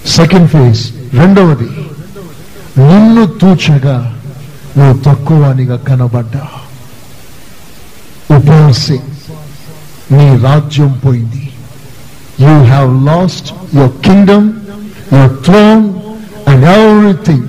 [0.10, 1.70] సెకండ్ ఫేజ్ రెండవది
[2.78, 4.16] నిన్ను తూచగా
[4.78, 6.48] నువ్వు తక్కువనిగా కనబడ్డా.
[8.36, 9.00] ఉపవాసి
[10.12, 11.50] నీ రాజ్యం పోయింది.
[12.40, 14.52] You have lost your kingdom
[15.14, 15.94] your throne
[16.50, 17.44] and everything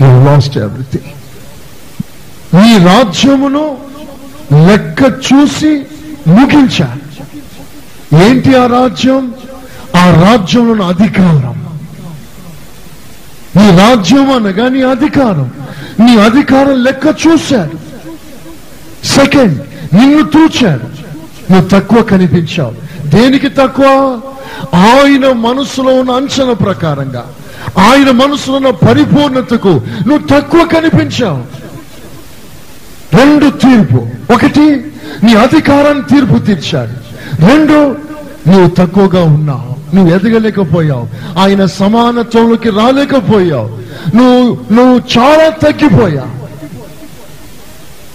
[0.00, 1.10] you lost everything
[2.54, 3.78] నీ రాజ్యమును
[4.66, 5.82] లెక్క చూసి
[6.26, 6.96] ముగించా.
[8.24, 9.33] ఏంటి ఆ రాజ్యం?
[10.10, 11.64] రాజ్యంలో అధికారం.
[13.56, 15.52] నీ రాజ్యం అనగా నీ అధికారం.
[16.00, 17.94] నీ అధికారం లెక్క చూశాడు.
[19.06, 19.60] సెకండ్
[19.94, 21.04] నిన్ను తూచాడు.
[21.52, 22.74] నువ్వు తక్కువ కనిపించావు.
[23.06, 24.20] దేనికి తక్కువ?
[24.74, 27.26] ఆయన మనసులో ఉన్న అంచనా ప్రకారంగా.
[27.78, 29.68] ఆయన మనసులో ఉన్న పరిపూర్ణతకు
[30.06, 31.64] నువ్వు తక్కువ కనిపించావు.
[33.16, 34.08] రెండు తీర్పు.
[34.32, 34.92] ఒకటి
[35.24, 37.14] నీ అధికారాన్ని తీర్పు తీర్చాడు.
[37.46, 37.96] రెండు
[38.48, 39.73] నువ్వు తక్కువగా ఉన్నావు.
[39.94, 41.08] నువ్వు ఎదగలేకపోయావు.
[41.38, 43.78] ఆయన సమానత్వంలోకి రాలేకపోయావు.
[44.16, 46.44] నువ్వు నువ్వు చాలా తగ్గిపోయావు.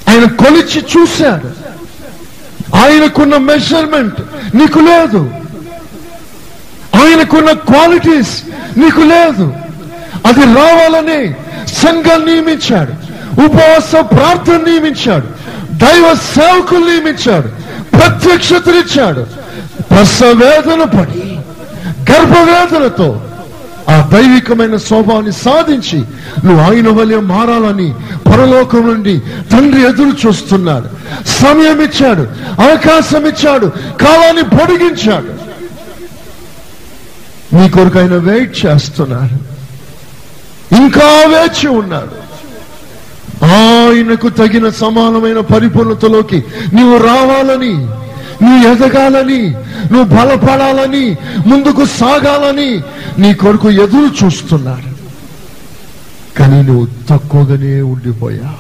[0.10, 1.70] ఆయన కొలిచి చూశాడు.
[2.76, 4.22] ఆయనకున్న మెజర్మెంట్
[4.56, 5.30] నీకు లేదు.
[6.96, 8.44] ఆయనకున్న క్వాలిటీస్
[8.78, 9.54] నీకు లేదు.
[10.26, 11.34] అది రావాలని
[11.68, 12.94] సంఘం నియమించాడు.
[13.46, 15.28] ఉపవాస ప్రార్థన నియమించాడు.
[15.72, 17.48] దైవ సేవకులు నియమించాడు.
[17.92, 19.26] ప్రత్యక్షతనిచ్చాడు.
[19.92, 21.38] ప్రసవేదన పడి
[22.12, 23.22] గర్భవేదనతో
[23.89, 26.00] ఆ దైవికమైన స్వభావాన్ని సాధించి
[26.45, 27.95] నువ్వు ఆయన వలె మారాలని
[28.28, 29.19] పరలోకం నుండి
[29.52, 30.88] తండ్రి ఎదురు చూస్తున్నాడు.
[31.28, 32.22] సమయం ఇచ్చాడు
[32.62, 33.65] అవకాశం ఇచ్చాడు
[34.02, 35.50] కాలాన్ని పొడిగించాడు.
[37.56, 39.50] నీ కొరకు ఆయన వెయిట్ చేస్తున్నాడు.
[40.76, 42.30] ఇంకా వేచి ఉన్నాడు.
[43.45, 46.43] ఆయనకు తగిన సమానమైన పరిపూర్ణతలోకి
[46.74, 47.88] నీవు రావాలని
[48.41, 49.49] నువ్వు ఎదగాలని
[49.91, 52.82] నువ్వు బలపడాలని ముందుకు సాగాలని
[53.21, 54.99] నీ కొరకు ఎదురు చూస్తున్నాడు
[56.38, 58.54] కానీ నువ్వు తక్కువగానే ఉండిపోయా.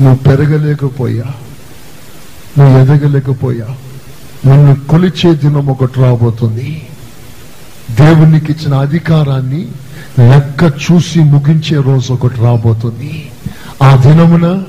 [0.00, 1.24] నువ్వు పెరగలేకపోయా.
[2.58, 3.66] నువ్వు ఎదగలేకపోయా.
[4.46, 6.86] నిన్ను కొలిచే దినం ఒకటి రాబోతుంది.
[7.90, 9.68] దేవునికి ఇచ్చిన అధికారాన్ని
[10.18, 13.30] లెక్క చూసి ముగించే రోజు ఒకటి రాబోతుంది.
[13.82, 14.62] ఆ దినమున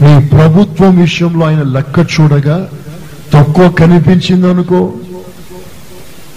[0.00, 2.68] నీ ప్రభుత్వం విషయంలో ఆయన లెక్క చూడగా
[3.32, 4.92] తక్కువ కనిపించింది అనుకో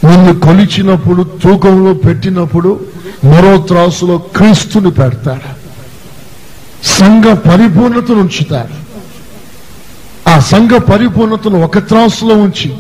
[0.04, 2.80] నిన్ను కొలిచినప్పుడు తూకంలో పెట్టినప్పుడు
[3.26, 5.60] మరో త్రాసులో క్రీస్తుని పెడతాడు.
[6.88, 8.90] సంఘ పరిపూర్ణతను ఉంచుతాడు.
[10.30, 12.74] ఆ సంఘ పరిపూర్ణతను ఒక త్రాసులో ఉంచి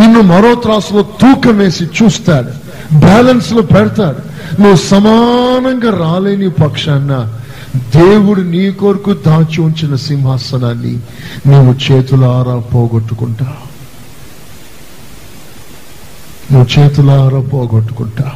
[0.00, 2.50] నిన్ను మరో త్రాసులో తూకం వేసి చూస్తాడు.
[2.98, 4.34] బ్యాలెన్స్లో పెడతాడు.
[4.60, 7.34] నువ్వు సమానంగా రాలేని పక్షాన్న
[7.76, 10.98] దేవుడు నీ కొరకు దాచి ఉంచిన సింహాసనాన్ని
[11.46, 13.56] నీవు చేతులారా పోగొట్టుకుంటా.
[16.52, 18.32] నువ్వు చేతులారా పోగొట్టుకుంటా.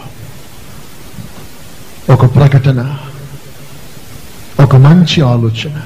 [2.11, 2.97] ఒక ప్రకటన
[4.63, 5.81] ఒక మంచి ఆలోచన.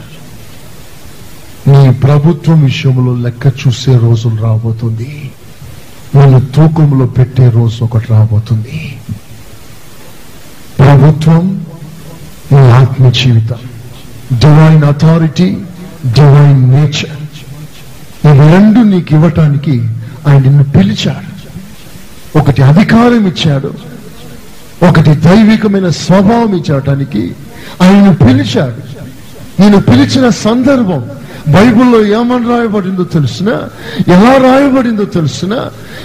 [1.68, 5.30] నీ ప్రభుత్వం విషయంలో లెక్క చూసే రోజులు రాబోతుంది.
[6.14, 9.00] నిన్ను తూకంలో పెట్టే రోజు ఒకటి రాబోతుంది.
[10.78, 11.66] ప్రభుత్వం
[12.52, 13.56] నీ ఆత్మ జీవితం.
[14.38, 15.56] డివైన్ అథారిటీ
[16.06, 17.22] డివైన్ నేచర్
[18.26, 19.88] ఇవి రెండు నీకు ఇవ్వటానికి
[20.26, 21.32] ఆయన నిన్ను పిలిచాడు.
[22.38, 23.74] ఒకటి అధికారం ఇచ్చాడు.
[24.88, 27.34] ఒకటి దైవికమైన స్వభావం ఇచ్చటానికి
[27.82, 28.92] ఆయన పిలిచాడు.
[29.62, 31.10] నేను పిలిచిన సందర్భం
[31.48, 33.48] బైబిల్లో ఏమని రాయబడిందో తెలిసిన
[34.08, 35.54] ఎలా రాయబడిందో తెలుసిన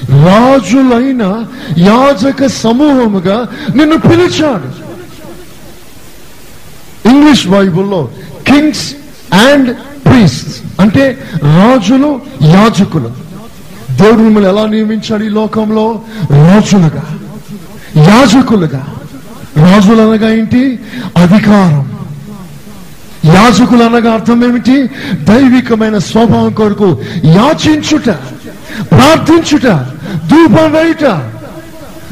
[0.10, 1.46] రాజులైన
[1.78, 4.87] యాజక సమూహముగా నిన్ను పిలిచాడు.
[7.28, 8.10] ఇంగ్లీష్ బైబుల్లో
[8.48, 8.94] కింగ్స్
[9.36, 13.12] అండ్ ప్రీస్ట్ అంటే రాజులు యాజకులు.
[13.92, 16.02] దేవుడు మిమ్మల్ని ఎలా నియమించాడు ఈ లోకంలో?
[16.32, 17.20] రాజులుగా
[17.98, 18.88] యాజకులుగా.
[19.58, 20.80] రాజులు అనగా ఏంటి?
[21.18, 21.92] అధికారం.
[23.26, 24.88] యాజకులు అనగా అర్థం ఏమిటి?
[25.14, 28.06] దైవికమైన స్వభావం కొరకు యాచించుట
[28.92, 29.68] ప్రార్థించుట
[30.32, 31.04] ధూపం వేయుట.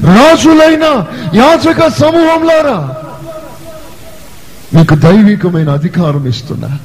[0.04, 2.96] రాజులైన యాజక సమూహంలారా
[4.76, 6.80] మీకు దైవికమైన అధికారం ఇస్తున్నా.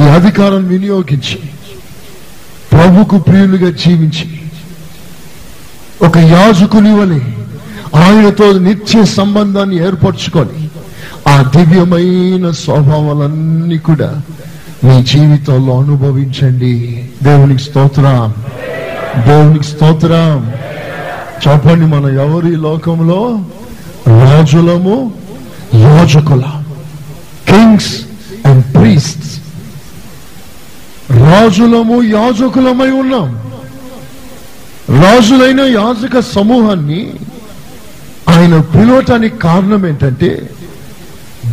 [0.00, 1.38] ఈ అధికారం వినియోగించి
[2.72, 4.40] ప్రభుకు ప్రియులుగా జీవించి
[6.06, 7.20] ఒక యాజకుని వలె
[8.04, 10.70] ఆయనతో నిత్య సంబంధాన్ని ఏర్పరచుకొని
[11.28, 14.20] ఆ దివ్యమైన స్వభావాలన్నీ కూడా
[14.84, 17.08] మీ జీవితంలో అనుభవించండి.
[17.22, 18.34] దేవునికి స్తోత్రం.
[19.26, 20.52] దేవునికి స్తోత్రం.
[21.48, 23.40] చెప్పండి మన ఎవరి లోకంలో?
[24.08, 25.14] రాజులము
[25.74, 26.42] యాజకుల
[27.48, 28.02] కింగ్స్
[28.46, 29.40] అండ్ ప్రీస్ట్స్
[31.10, 33.52] రాజులము యాజకులమై ఉన్నాం.
[35.02, 37.12] రాజులైన యాజక సమూహాన్ని
[38.28, 40.50] ఆయన పిలవటానికి కారణం ఏంటంటే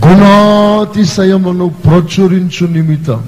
[0.07, 3.25] గుణాతిశయమును ప్రచురించు నిమిత్తం.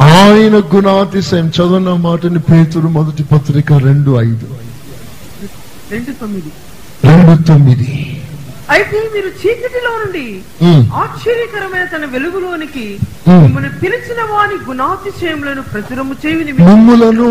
[0.00, 4.46] ఆయన గుణాతిశయం చదువున్న మాటని పేతురు మొదటి పత్రిక రెండు ఐదు.
[7.04, 8.13] రెండు తొమ్మిది.
[8.68, 10.26] అయితే మీరు చీకటిలో నుండి
[11.00, 12.86] ఆశ్చర్యకరమైన తన వెలుగులోనికి.
[13.40, 17.30] మిమ్మల్ని పిలిచిన వాని గుణాతిశయములను ప్రచురము చేయు నిమిత్తం మిమ్ములను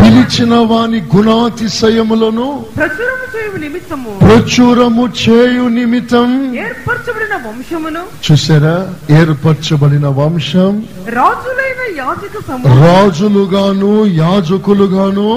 [0.00, 6.28] పిలిచిన వాని గుణాతిశయములను ప్రచురము చేయు నిమిత్తము ప్రచురము చేయు నిమిత్తం
[6.64, 8.76] ఏర్పరచబడిన వంశమును చూసారా?
[9.18, 10.74] ఏర్పరచబడిన వంశం
[11.18, 12.34] రాజులైన యాజక
[12.82, 15.30] రాజులుగాను యాజకులుగాను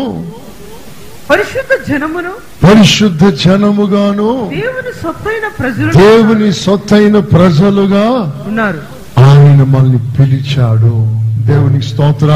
[1.30, 2.32] పరిశుద్ధ జనమును
[2.64, 8.10] పరిశుద్ధ జనముగాను దేవుని సొత్తైన ప్రజలు దేవుని సొత్తైన ప్రజలుగా
[8.48, 8.82] ఉన్నారు.
[9.18, 11.20] ఆయన మనల్ని పిలిచాడు.
[11.46, 12.28] దేవునికి స్తోత్ర.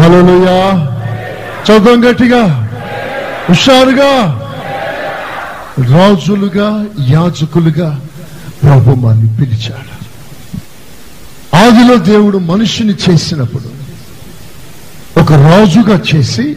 [0.00, 0.98] హలోయా
[1.64, 2.70] చదవం గట్టిగా.
[3.48, 4.44] హుషారుగా.
[5.78, 8.00] రాజులుగా యాజకులుగా
[8.62, 9.98] ప్రభు మనల్ని పిలిచాడు.
[11.56, 13.78] ఆదిలో దేవుడు మనిషిని చేసినప్పుడు
[15.20, 16.56] ఒక రాజుగా చేసి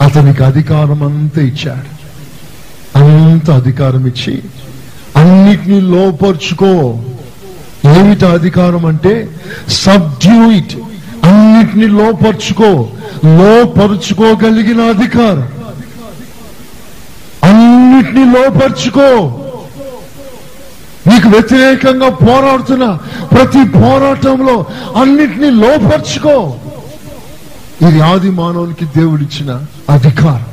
[0.00, 2.00] అతనికి అధికారం అంతా ఇచ్చాడు.
[2.98, 4.42] అంత అధికారం ఇచ్చి
[5.16, 6.98] అన్నిటినీ లోపరుచుకో.
[7.96, 9.28] ఏమిటి అధికారం అంటే?
[9.68, 10.76] సబ్డ్యూ ఇట్
[11.24, 12.88] అన్నిటినీ లోపరుచుకో.
[13.24, 15.48] లోపరుచుకోగలిగిన అధికారం.
[17.44, 19.36] అన్నిటినీ లోపరుచుకో.
[21.06, 22.98] నీకు వ్యతిరేకంగా పోరాడుతున్న
[23.32, 26.54] ప్రతి పోరాటంలో అన్నిటినీ లోపరుచుకో.
[27.88, 30.46] ఇది ఆది మానవునికి దేవుడిచ్చిన అధికారం.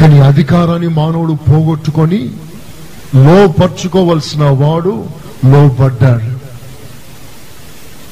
[0.00, 2.30] కానీ అధికారాన్ని మానవుడు పోగొట్టుకొని
[3.14, 5.06] లోపరుచుకోవలసిన వాడు
[5.44, 6.36] లోపడ్డాడు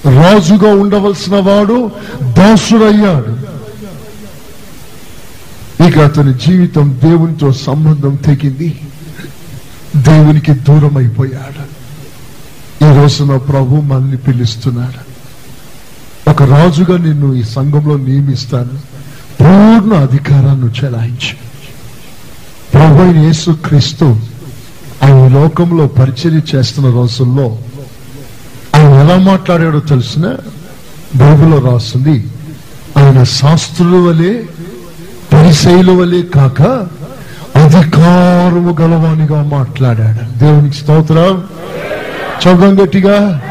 [0.08, 1.90] రాజుగా ఉండవలసిన వాడు
[2.22, 3.54] దాసుడయ్యాడు.
[5.88, 8.80] ఇక అతని జీవితం దేవునితో సంబంధం తెగింది.
[9.96, 11.74] దేవునికి దూరం అయిపోయాడు
[12.84, 15.13] ఈ రోజున ప్రభు మనల్ని పిలుస్తున్నాడు.
[16.44, 18.78] ఒక రాజుగా నిన్ను ఈ సంఘంలో నియమిస్తాను.
[19.40, 21.34] పూర్ణ అధికారాన్ని చెలాయించు.
[22.74, 24.04] ప్రభు యేసు క్రీస్తు
[25.02, 27.58] ఆయన లోకంలో పరిచయం చేస్తున్న రోజుల్లో
[28.74, 30.34] ఆయన ఎలా మాట్లాడాడో తెలిసిన
[31.16, 32.26] బైబిల్లో రాస్తుంది
[32.96, 34.42] ఆయన శాస్త్రుల వలె
[35.32, 36.62] పరిశైల వలె కాక
[37.56, 40.38] అధికారము గలవానిగా మాట్లాడాడు.
[40.38, 41.44] దేవునికి స్తోత్రం.
[42.42, 43.42] చదవం గట్టిగా.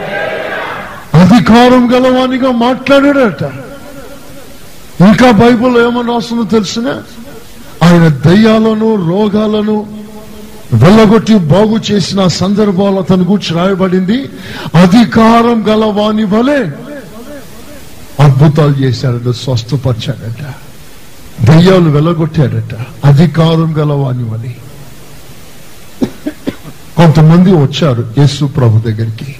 [1.24, 3.44] అధికారం గలవానిగా మాట్లాడాడట.
[5.02, 6.88] ఇంకా బైబిల్ ఏమని రాస్తుందో తెలిసిన?
[7.84, 10.04] ఆయన దయ్యాలను రోగాలను
[10.74, 14.30] వెళ్ళగొట్టి బాగు చేసిన సందర్భాలు అతని గురించి రాయబడింది.
[14.76, 16.62] అధికారం గలవాని వలె
[18.24, 20.44] అద్భుతాలు చేశాడట స్వస్థపరిచాడట.
[21.46, 22.74] దయ్యాలు వెళ్ళగొట్టాడట
[23.06, 24.52] అధికారం గలవాని వలె.
[26.98, 29.36] కొంతమంది వచ్చారు యేసు ప్రభు దగ్గరికి.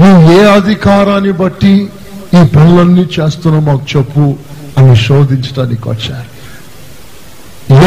[0.00, 1.74] నువ్వు ఏ అధికారాన్ని బట్టి
[2.38, 4.26] ఈ పనులన్నీ చేస్తున్నావు మాకు చెప్పు
[4.78, 6.28] అని శోధించడానికి వచ్చారు.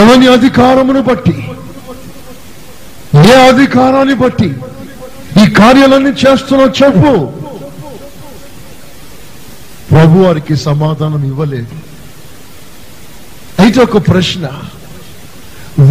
[0.02, 1.38] ఎవని అధికారమును బట్టి
[3.32, 4.50] ఏ అధికారాన్ని బట్టి
[5.42, 7.14] ఈ కార్యాలన్నీ చేస్తున్నావు చెప్పు.
[9.92, 11.76] ప్రభు వారికి సమాధానం ఇవ్వలేదు.
[13.64, 14.46] అయితే ఒక ప్రశ్న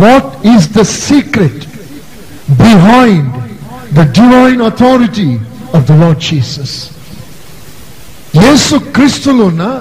[0.02, 1.64] what is the secret
[2.62, 3.32] behind
[3.98, 5.28] the divine authority
[5.74, 6.88] of the Lord Jesus
[8.44, 9.80] Yesu క్రీస్తులో ఉన్న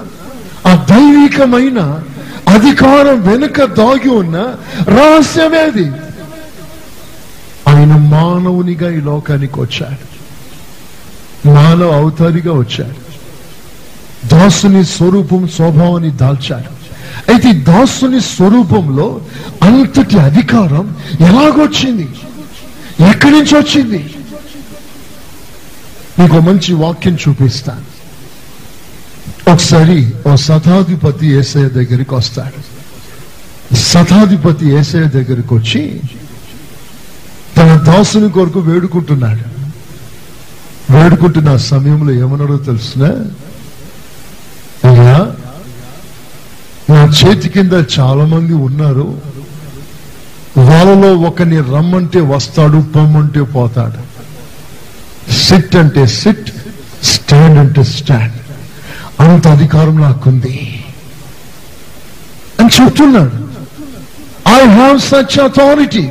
[0.66, 2.02] ఆ దైవికమైన
[2.48, 4.54] అధికారం వెనుక దాగి ఉన్న
[4.88, 5.90] రహస్యమేది?
[7.68, 10.12] ఆయన మానవునిగా ఈ లోకానికి వచ్చాడు.
[11.48, 13.12] మానవ అవతారిగా వచ్చాడు.
[14.28, 16.82] దాసుని స్వరూపం స్వభావాన్ని దాల్చాడు.
[17.32, 19.20] అయితే దాసుని స్వరూపంలో
[19.62, 22.08] అంతటి అధికారం ఎలాగొచ్చింది?
[23.10, 24.14] ఎక్కడి నుంచి వచ్చింది?
[26.18, 27.92] నీకు మంచి వాక్యం చూపిస్తాను.
[29.52, 32.60] ఒకసారి ఓ శతాధిపతి ఏసయ దగ్గరికి వస్తాడు.
[33.74, 36.00] శతాధిపతి ఏసయ్య దగ్గరికి వచ్చి
[37.56, 39.62] తన దాసుని కొరకు వేడుకుంటున్నాడు.
[40.92, 43.04] వేడుకుంటున్న సమయంలో ఏమన్నాడో తెలిసిన?
[44.88, 45.32] అయ్యా
[46.90, 49.20] నా చేతి కింద చాలా మంది ఉన్నారు.
[50.58, 54.11] వాళ్ళలో ఒకని రమ్మంటే వస్తాడు పొమ్మంటే పోతాడు.
[55.30, 56.50] సిట్ అంటే సిట్
[57.02, 58.32] స్టాండ్ అంటే స్టాండ్
[59.20, 60.84] అంత అధికారం నాకుంది.
[62.60, 63.52] అని చెప్తున్నాడు
[64.48, 66.02] ఐ హ్యావ్ సచ్ అథారిటీ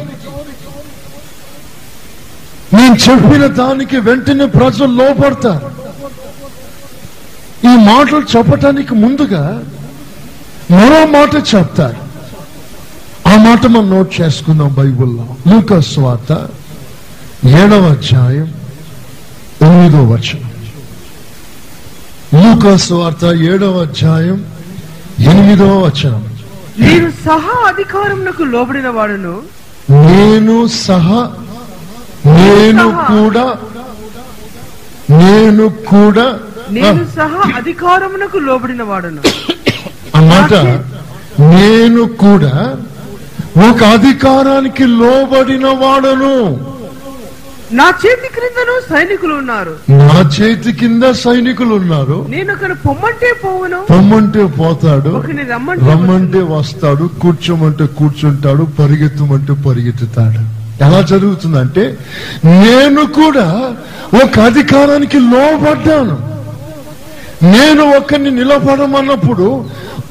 [2.74, 5.72] నేను చెప్పిన దానికి వెంటనే ప్రజలు లోపడతారు.
[7.66, 9.64] ఈ మాటలు చెప్పటానికి ముందుగా
[10.72, 11.97] మరో మాట చెప్తారు.
[13.30, 15.28] ఆ మాట మనం నోట్ చేసుకుందాం బైబుల్లో.
[15.47, 16.49] లూకస్ వార్త
[17.47, 18.61] ఏడవ అధ్యాయం.
[19.72, 20.48] ఎనిమిదో వచనం.
[22.34, 24.38] లూకాసు వార్త ఏడవ అధ్యాయం
[25.22, 26.24] ఎనిమిదవ వచనం.
[26.80, 29.34] నేను సహా అధికారమునకు లోబడిన వాడును?
[30.02, 30.56] నేను
[30.86, 31.20] సహా
[32.38, 33.46] నేను కూడా
[35.14, 36.28] నేను కూడా
[36.70, 39.22] నేను సహా అధికారమునకు లోబడిన వాడును.
[40.16, 40.54] అన్నమాట
[41.54, 42.54] నేను కూడా
[43.70, 46.36] ఒక అధికారానికి లోబడిన వాడను.
[47.74, 49.76] నా చేతి క్రిందను సైనికులు ఉన్నారు.
[49.90, 52.26] నా చేతి కింద సైనికులు ఉన్నారు.
[52.30, 53.82] నేను అక్కడ పొమ్మంటే పోవును.
[53.90, 55.24] పొమ్మంటే పోతాడు.
[55.52, 57.10] రమ్మంటే రమ్మంటే వస్తాడు.
[57.22, 58.64] కూర్చోమంటే కూర్చుంటాడు.
[58.64, 60.62] పరిగెత్తమంటే పరిగెత్తుతాడు.
[60.84, 61.98] ఎలా జరుగుతుందంటే
[62.46, 63.74] నేను కూడా
[64.24, 66.32] ఒక అధికారానికి లోబడ్డాను.
[67.44, 69.66] నేను ఒకరిని నిలబడమన్నప్పుడు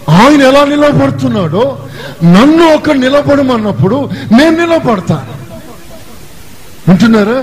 [0.09, 1.79] ఆయన ఎలా నిలబడుతున్నాడో
[2.25, 5.40] నన్ను ఒక నిలబడమన్నప్పుడు నేను నిలబడతాను.
[6.89, 7.41] వింటున్నారా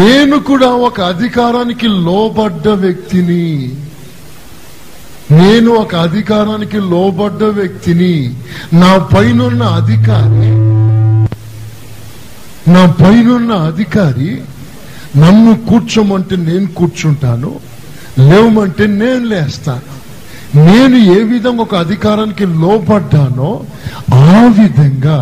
[0.00, 3.44] నేను కూడా ఒక అధికారానికి లోబడ్డ వ్యక్తిని.
[5.30, 8.14] నేను ఒక అధికారానికి లోబడ్డ వ్యక్తిని.
[8.82, 10.50] నా పైనున్న అధికారి
[12.74, 14.30] నా పైనున్న అధికారి
[15.22, 17.52] నన్ను కూర్చోమంటే నేను కూర్చుంటాను
[18.18, 19.92] లేవమంటే నేను లేస్తాను.
[20.66, 23.50] నేను ఏ విధంగా ఒక అధికారానికి లోబడ్డానో
[24.14, 25.18] ఆ విధంగా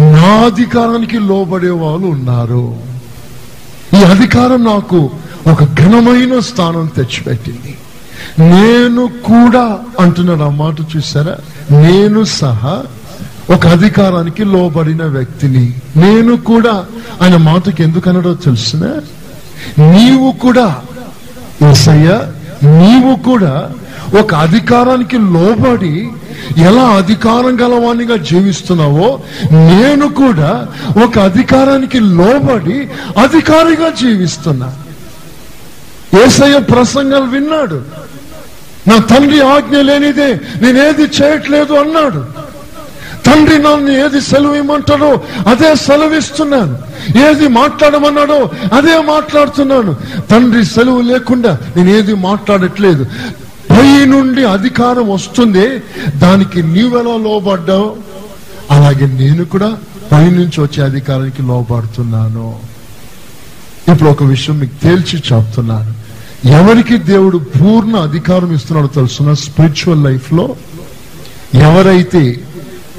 [0.00, 2.76] నా అధికారానికి లోబడే వాళ్ళు ఉన్నారు.
[3.94, 5.10] ఈ అధికారం నాకు
[5.50, 7.78] ఒక ఘనమైన స్థానం తెచ్చిపెట్టింది.
[8.38, 11.36] నేను కూడా అంటున్నాడు ఆ మాట చూసారా?
[11.80, 12.82] నేను సహా
[13.50, 15.74] ఒక అధికారానికి లోబడిన వ్యక్తిని.
[15.96, 16.84] నేను కూడా
[17.22, 18.84] ఆయన మాటకి ఎందుకనడో తెలుసిన?
[19.78, 20.76] నీవు కూడా
[21.70, 22.20] ఏసయ్య
[22.62, 23.70] నీవు కూడా
[24.20, 26.08] ఒక అధికారానికి లోబడి
[26.56, 29.20] ఎలా అధికారం గలవాణిగా జీవిస్తున్నావో
[29.52, 30.68] నేను కూడా
[31.04, 32.88] ఒక అధికారానికి లోబడి
[33.20, 34.72] అధికారిగా జీవిస్తున్నా.
[36.24, 37.82] ఏసయ్య ప్రసంగాలు విన్నాడు.
[38.88, 42.35] నా తండ్రి ఆజ్ఞ లేనిదే నేనేది చేయట్లేదు అన్నాడు.
[43.26, 46.78] తండ్రి నన్ను ఏది సెలవు ఇమ్మంటాడో అదే సెలవిస్తున్నాను.
[47.30, 49.96] ఏది మాట్లాడమన్నాడో అదే మాట్లాడుతున్నాను.
[50.30, 53.06] తండ్రి సెలవు లేకుండా నేను ఏది మాట్లాడట్లేదు.
[53.70, 55.82] పై నుండి అధికారం వస్తుంది.
[56.16, 57.96] దానికి నీవెలా లోబడ్డావు?
[58.70, 59.76] అలాగే నేను కూడా
[60.12, 62.58] పై నుంచి వచ్చే అధికారానికి లోబడుతున్నాను.
[63.92, 65.92] ఇప్పుడు ఒక విషయం మీకు తేల్చి చెప్తున్నాను.
[66.48, 70.56] ఎవరికి దేవుడు పూర్ణ అధికారం ఇస్తున్నాడో తెలుసున్న స్పిరిచువల్ లైఫ్లో
[71.54, 72.40] ఎవరైతే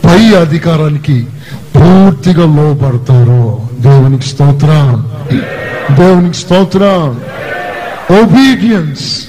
[0.05, 1.27] పై అధికారానికి
[1.75, 5.11] పూర్తిగా లోపడతారో దేవునికి స్తోత్రం.
[5.95, 7.21] దేవునికి స్తోత్రం.
[8.23, 9.25] Obedience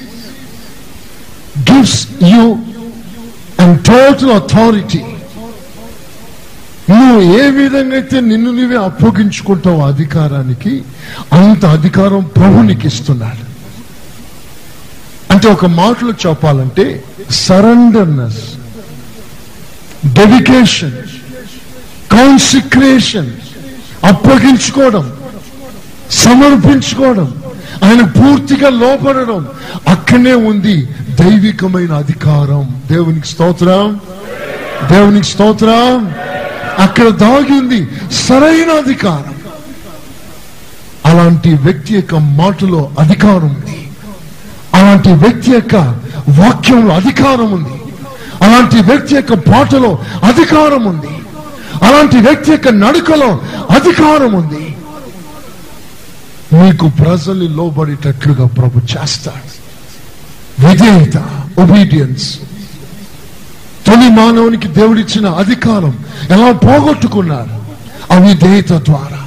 [1.72, 2.56] gives you
[3.60, 5.04] and total authority
[6.90, 10.82] నువ్వు ఏ విధంగా అయితే నిన్ను నువ్వే అప్పగించుకుంటావు అధికారానికి
[11.32, 13.44] అంత అధికారం ప్రభునికి ఇస్తున్నాడు.
[15.32, 18.57] అంటే ఒక మాటలో చెప్పాలంటే సరెండర్నెస్
[20.06, 20.92] డెడికేషన్
[22.12, 23.32] కాన్సిక్రేషన్
[24.04, 25.12] అప్పగించుకోవడం
[26.10, 27.34] సమర్పించుకోవడం
[27.84, 29.48] ఆయన పూర్తిగా లోపడడం
[29.88, 32.82] అక్కడనే ఉంది దైవికమైన అధికారం.
[32.86, 34.00] దేవునికి స్తోత్రం.
[34.90, 36.14] దేవునికి స్తోత్రం.
[36.78, 39.34] అక్కడ దాగి ఉంది సరైన అధికారం.
[41.06, 43.90] అలాంటి వ్యక్తి యొక్క మాటలో అధికారం ఉంది.
[44.74, 45.74] అలాంటి వ్యక్తి యొక్క
[46.28, 47.87] వాక్యంలో అధికారం ఉంది.
[48.48, 51.14] అలాంటి వ్యక్తి యొక్క పాటలో అధికారం ఉంది.
[51.82, 53.40] అలాంటి వ్యక్తి యొక్క నడుకలో
[53.70, 54.76] అధికారం ఉంది.
[56.62, 59.48] మీకు ప్రజల్ని లోబడేటట్లుగా ప్రభు చేస్తాడు.
[60.66, 61.16] విధేయత
[61.58, 62.38] ఒబీడియన్స్
[63.86, 67.54] తొలి మానవునికి దేవుడిచ్చిన అధికారం ఎలా పోగొట్టుకున్నారు?
[68.10, 69.22] అవిధేయత ద్వారా.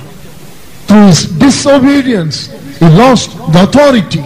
[0.87, 1.01] Through
[1.37, 2.49] disobedience
[2.83, 4.19] lost the authority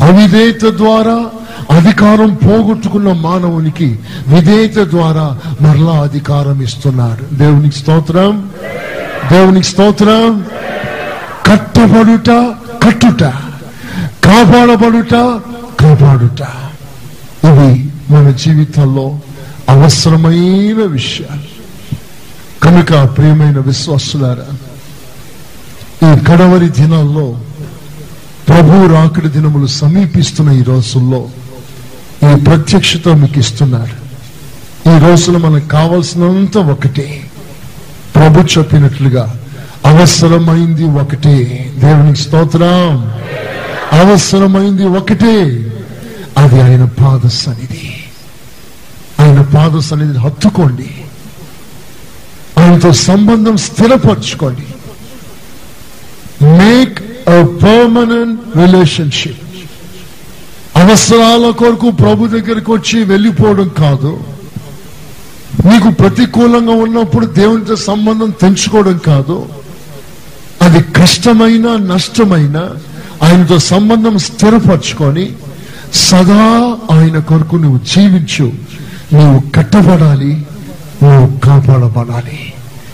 [0.00, 1.30] అవిధేయత ద్వారా
[1.70, 3.98] అధికారం పోగొట్టుకున్న మానవునికి
[4.28, 8.50] విధేయత ద్వారా మరలా అధికారం ఇస్తున్నాడు దేవునికి స్తోత్రం.
[9.32, 10.44] దేవునికి స్తోత్రం.
[11.46, 12.30] కట్టబడుట
[12.82, 13.22] కట్టుట.
[14.24, 15.14] కాపాడబడుట
[15.80, 16.40] కాపాడుట.
[17.46, 19.18] ఇవి మన జీవితంలో
[19.68, 21.52] అవసరమైన విషయాలు.
[22.62, 24.56] కనుక ప్రియమైన విశ్వాసులారా
[26.14, 27.40] ఈ కడవరి దినాల్లో
[28.48, 31.26] ప్రభు రాకడి దినములు సమీపిస్తున్న ఈ రోజుల్లో
[32.30, 34.02] ఈ ప్రత్యక్షత మీకు ఇస్తున్నారు
[34.96, 37.30] ఈ రోజున మనకు కావలసినంత ఒకటే.
[38.16, 39.40] ప్రభు చెప్పినట్లుగా
[39.86, 41.34] అవసరమైంది ఒకటే.
[41.78, 43.12] దేవునికి స్తోత్రం.
[43.92, 45.44] అవసరమైంది ఒకటే.
[46.38, 47.94] అది ఆయన పాద సన్నిధి.
[49.20, 50.90] ఆయన పాద సన్నిధిని హత్తుకోండి.
[52.58, 54.66] ఆయనతో సంబంధం స్థిరపరచుకోండి.
[56.44, 59.41] మేక్ అ పర్మనెంట్ రిలేషన్షిప్
[60.82, 64.20] అవసరాల కొరకు ప్రభు దగ్గరికి వచ్చి వెళ్ళిపోవడం కాదు.
[65.66, 69.46] నీకు ప్రతికూలంగా ఉన్నప్పుడు దేవునితో సంబంధం తెంచుకోవడం కాదు.
[70.62, 72.70] అది కష్టమైన నష్టమైన
[73.22, 75.32] ఆయనతో సంబంధం స్థిరపరచుకొని
[75.94, 78.52] సదా ఆయన కొరకు నువ్వు జీవించు
[79.14, 80.46] నువ్వు కట్టబడాలి
[81.02, 82.52] నువ్వు కాపాడబడాలి.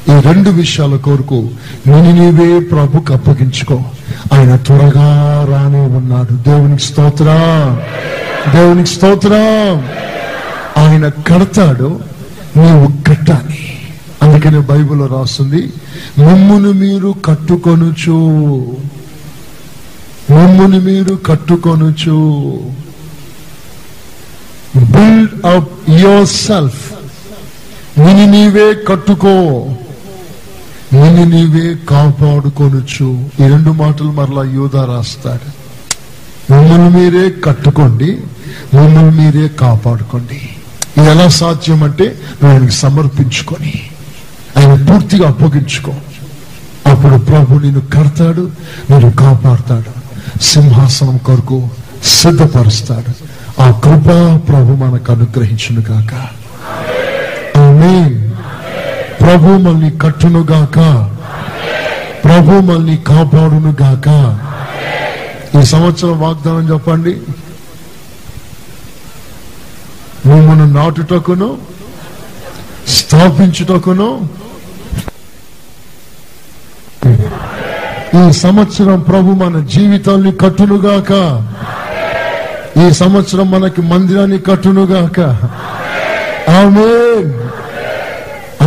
[0.09, 1.50] ఈ రెండు విషయాల కొరకు
[1.86, 3.80] నేను నీవే ప్రభుకు అప్పగించుకో.
[4.32, 6.36] ఆయన త్వరగా రానే ఉన్నాడు.
[6.36, 7.80] దేవునికి స్తోత్రం.
[8.52, 9.88] దేవునికి స్తోత్రం.
[10.82, 12.00] ఆయన కడతాడు
[12.56, 13.59] నీవు కట్టాలి.
[14.22, 15.72] అందుకనే బైబిల్లో రాస్తుంది
[16.18, 18.12] మమ్మును మీరు కట్టుకొనుచు.
[20.30, 22.52] మమ్మును మీరు కట్టుకొనుచు.
[24.76, 26.92] బిల్డ్ అప్ యువర్ సెల్ఫ్
[27.98, 29.66] నిన్ను నీవే కట్టుకో.
[30.93, 33.26] నిన్ను నీవే కాపాడుకొనుచు.
[33.41, 35.68] ఈ రెండు మాటలు మరలా యోధ రాస్తాడు.
[36.53, 38.18] మిమ్మల్ని మీరే కట్టుకోండి
[38.74, 40.49] మిమ్మల్ని మీరే కాపాడుకోండి.
[41.01, 43.72] ఇది ఎలా సాధ్యం అంటే నువ్వు ఆయనకి సమర్పించుకొని
[44.57, 45.93] ఆయన పూర్తిగా అప్పగించుకో.
[46.86, 48.51] అప్పుడు ప్రభు నిన్ను కడతాడు
[48.91, 49.99] నేను కాపాడతాడు
[50.43, 51.68] సింహాసనం కొరకు
[52.05, 53.12] సిద్ధపరుస్తాడు.
[53.62, 54.05] ఆ కృప
[54.49, 56.14] ప్రభు మనకు అనుగ్రహించును కాక
[57.59, 58.27] ఆమేన్.
[59.28, 60.74] ప్రభు మనల్ని కట్టును గాక.
[62.24, 64.38] ప్రభు మనల్ని కాపాడును గాక.
[65.60, 67.16] ఈ సంవత్సరం వాగ్దానం చెప్పండి.
[70.26, 71.58] మిమ్మల్ని నాటుటకును
[72.88, 74.28] స్థాపించుటకును.
[78.28, 81.44] ఈ సంవత్సరం ప్రభు మన జీవితాన్ని కట్టునుగాక
[82.78, 85.20] ఈ సంవత్సరం మనకి మందిరాన్ని కట్టునుగాక
[86.50, 86.88] ఆమె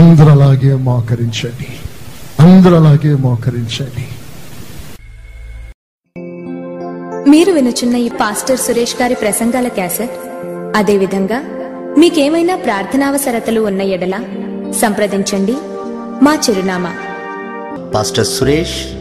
[0.01, 1.67] అందరూ అలాగే మోకరించండి.
[2.39, 4.05] అందరూ అలాగే మోకరించండి.
[7.29, 10.11] మీరు వినుచున్న ఈ పాస్టర్ సురేష్ గారి ప్రసంగాల క్యాసెట్?
[10.75, 11.41] అదేవిధంగా
[11.97, 14.19] మీకేమైనా ప్రార్థనావసరతలు ఉన్న ఎడల
[14.81, 15.55] సంప్రదించండి.
[16.23, 16.95] మా చిరునామా.
[17.95, 19.00] Pastor Suresh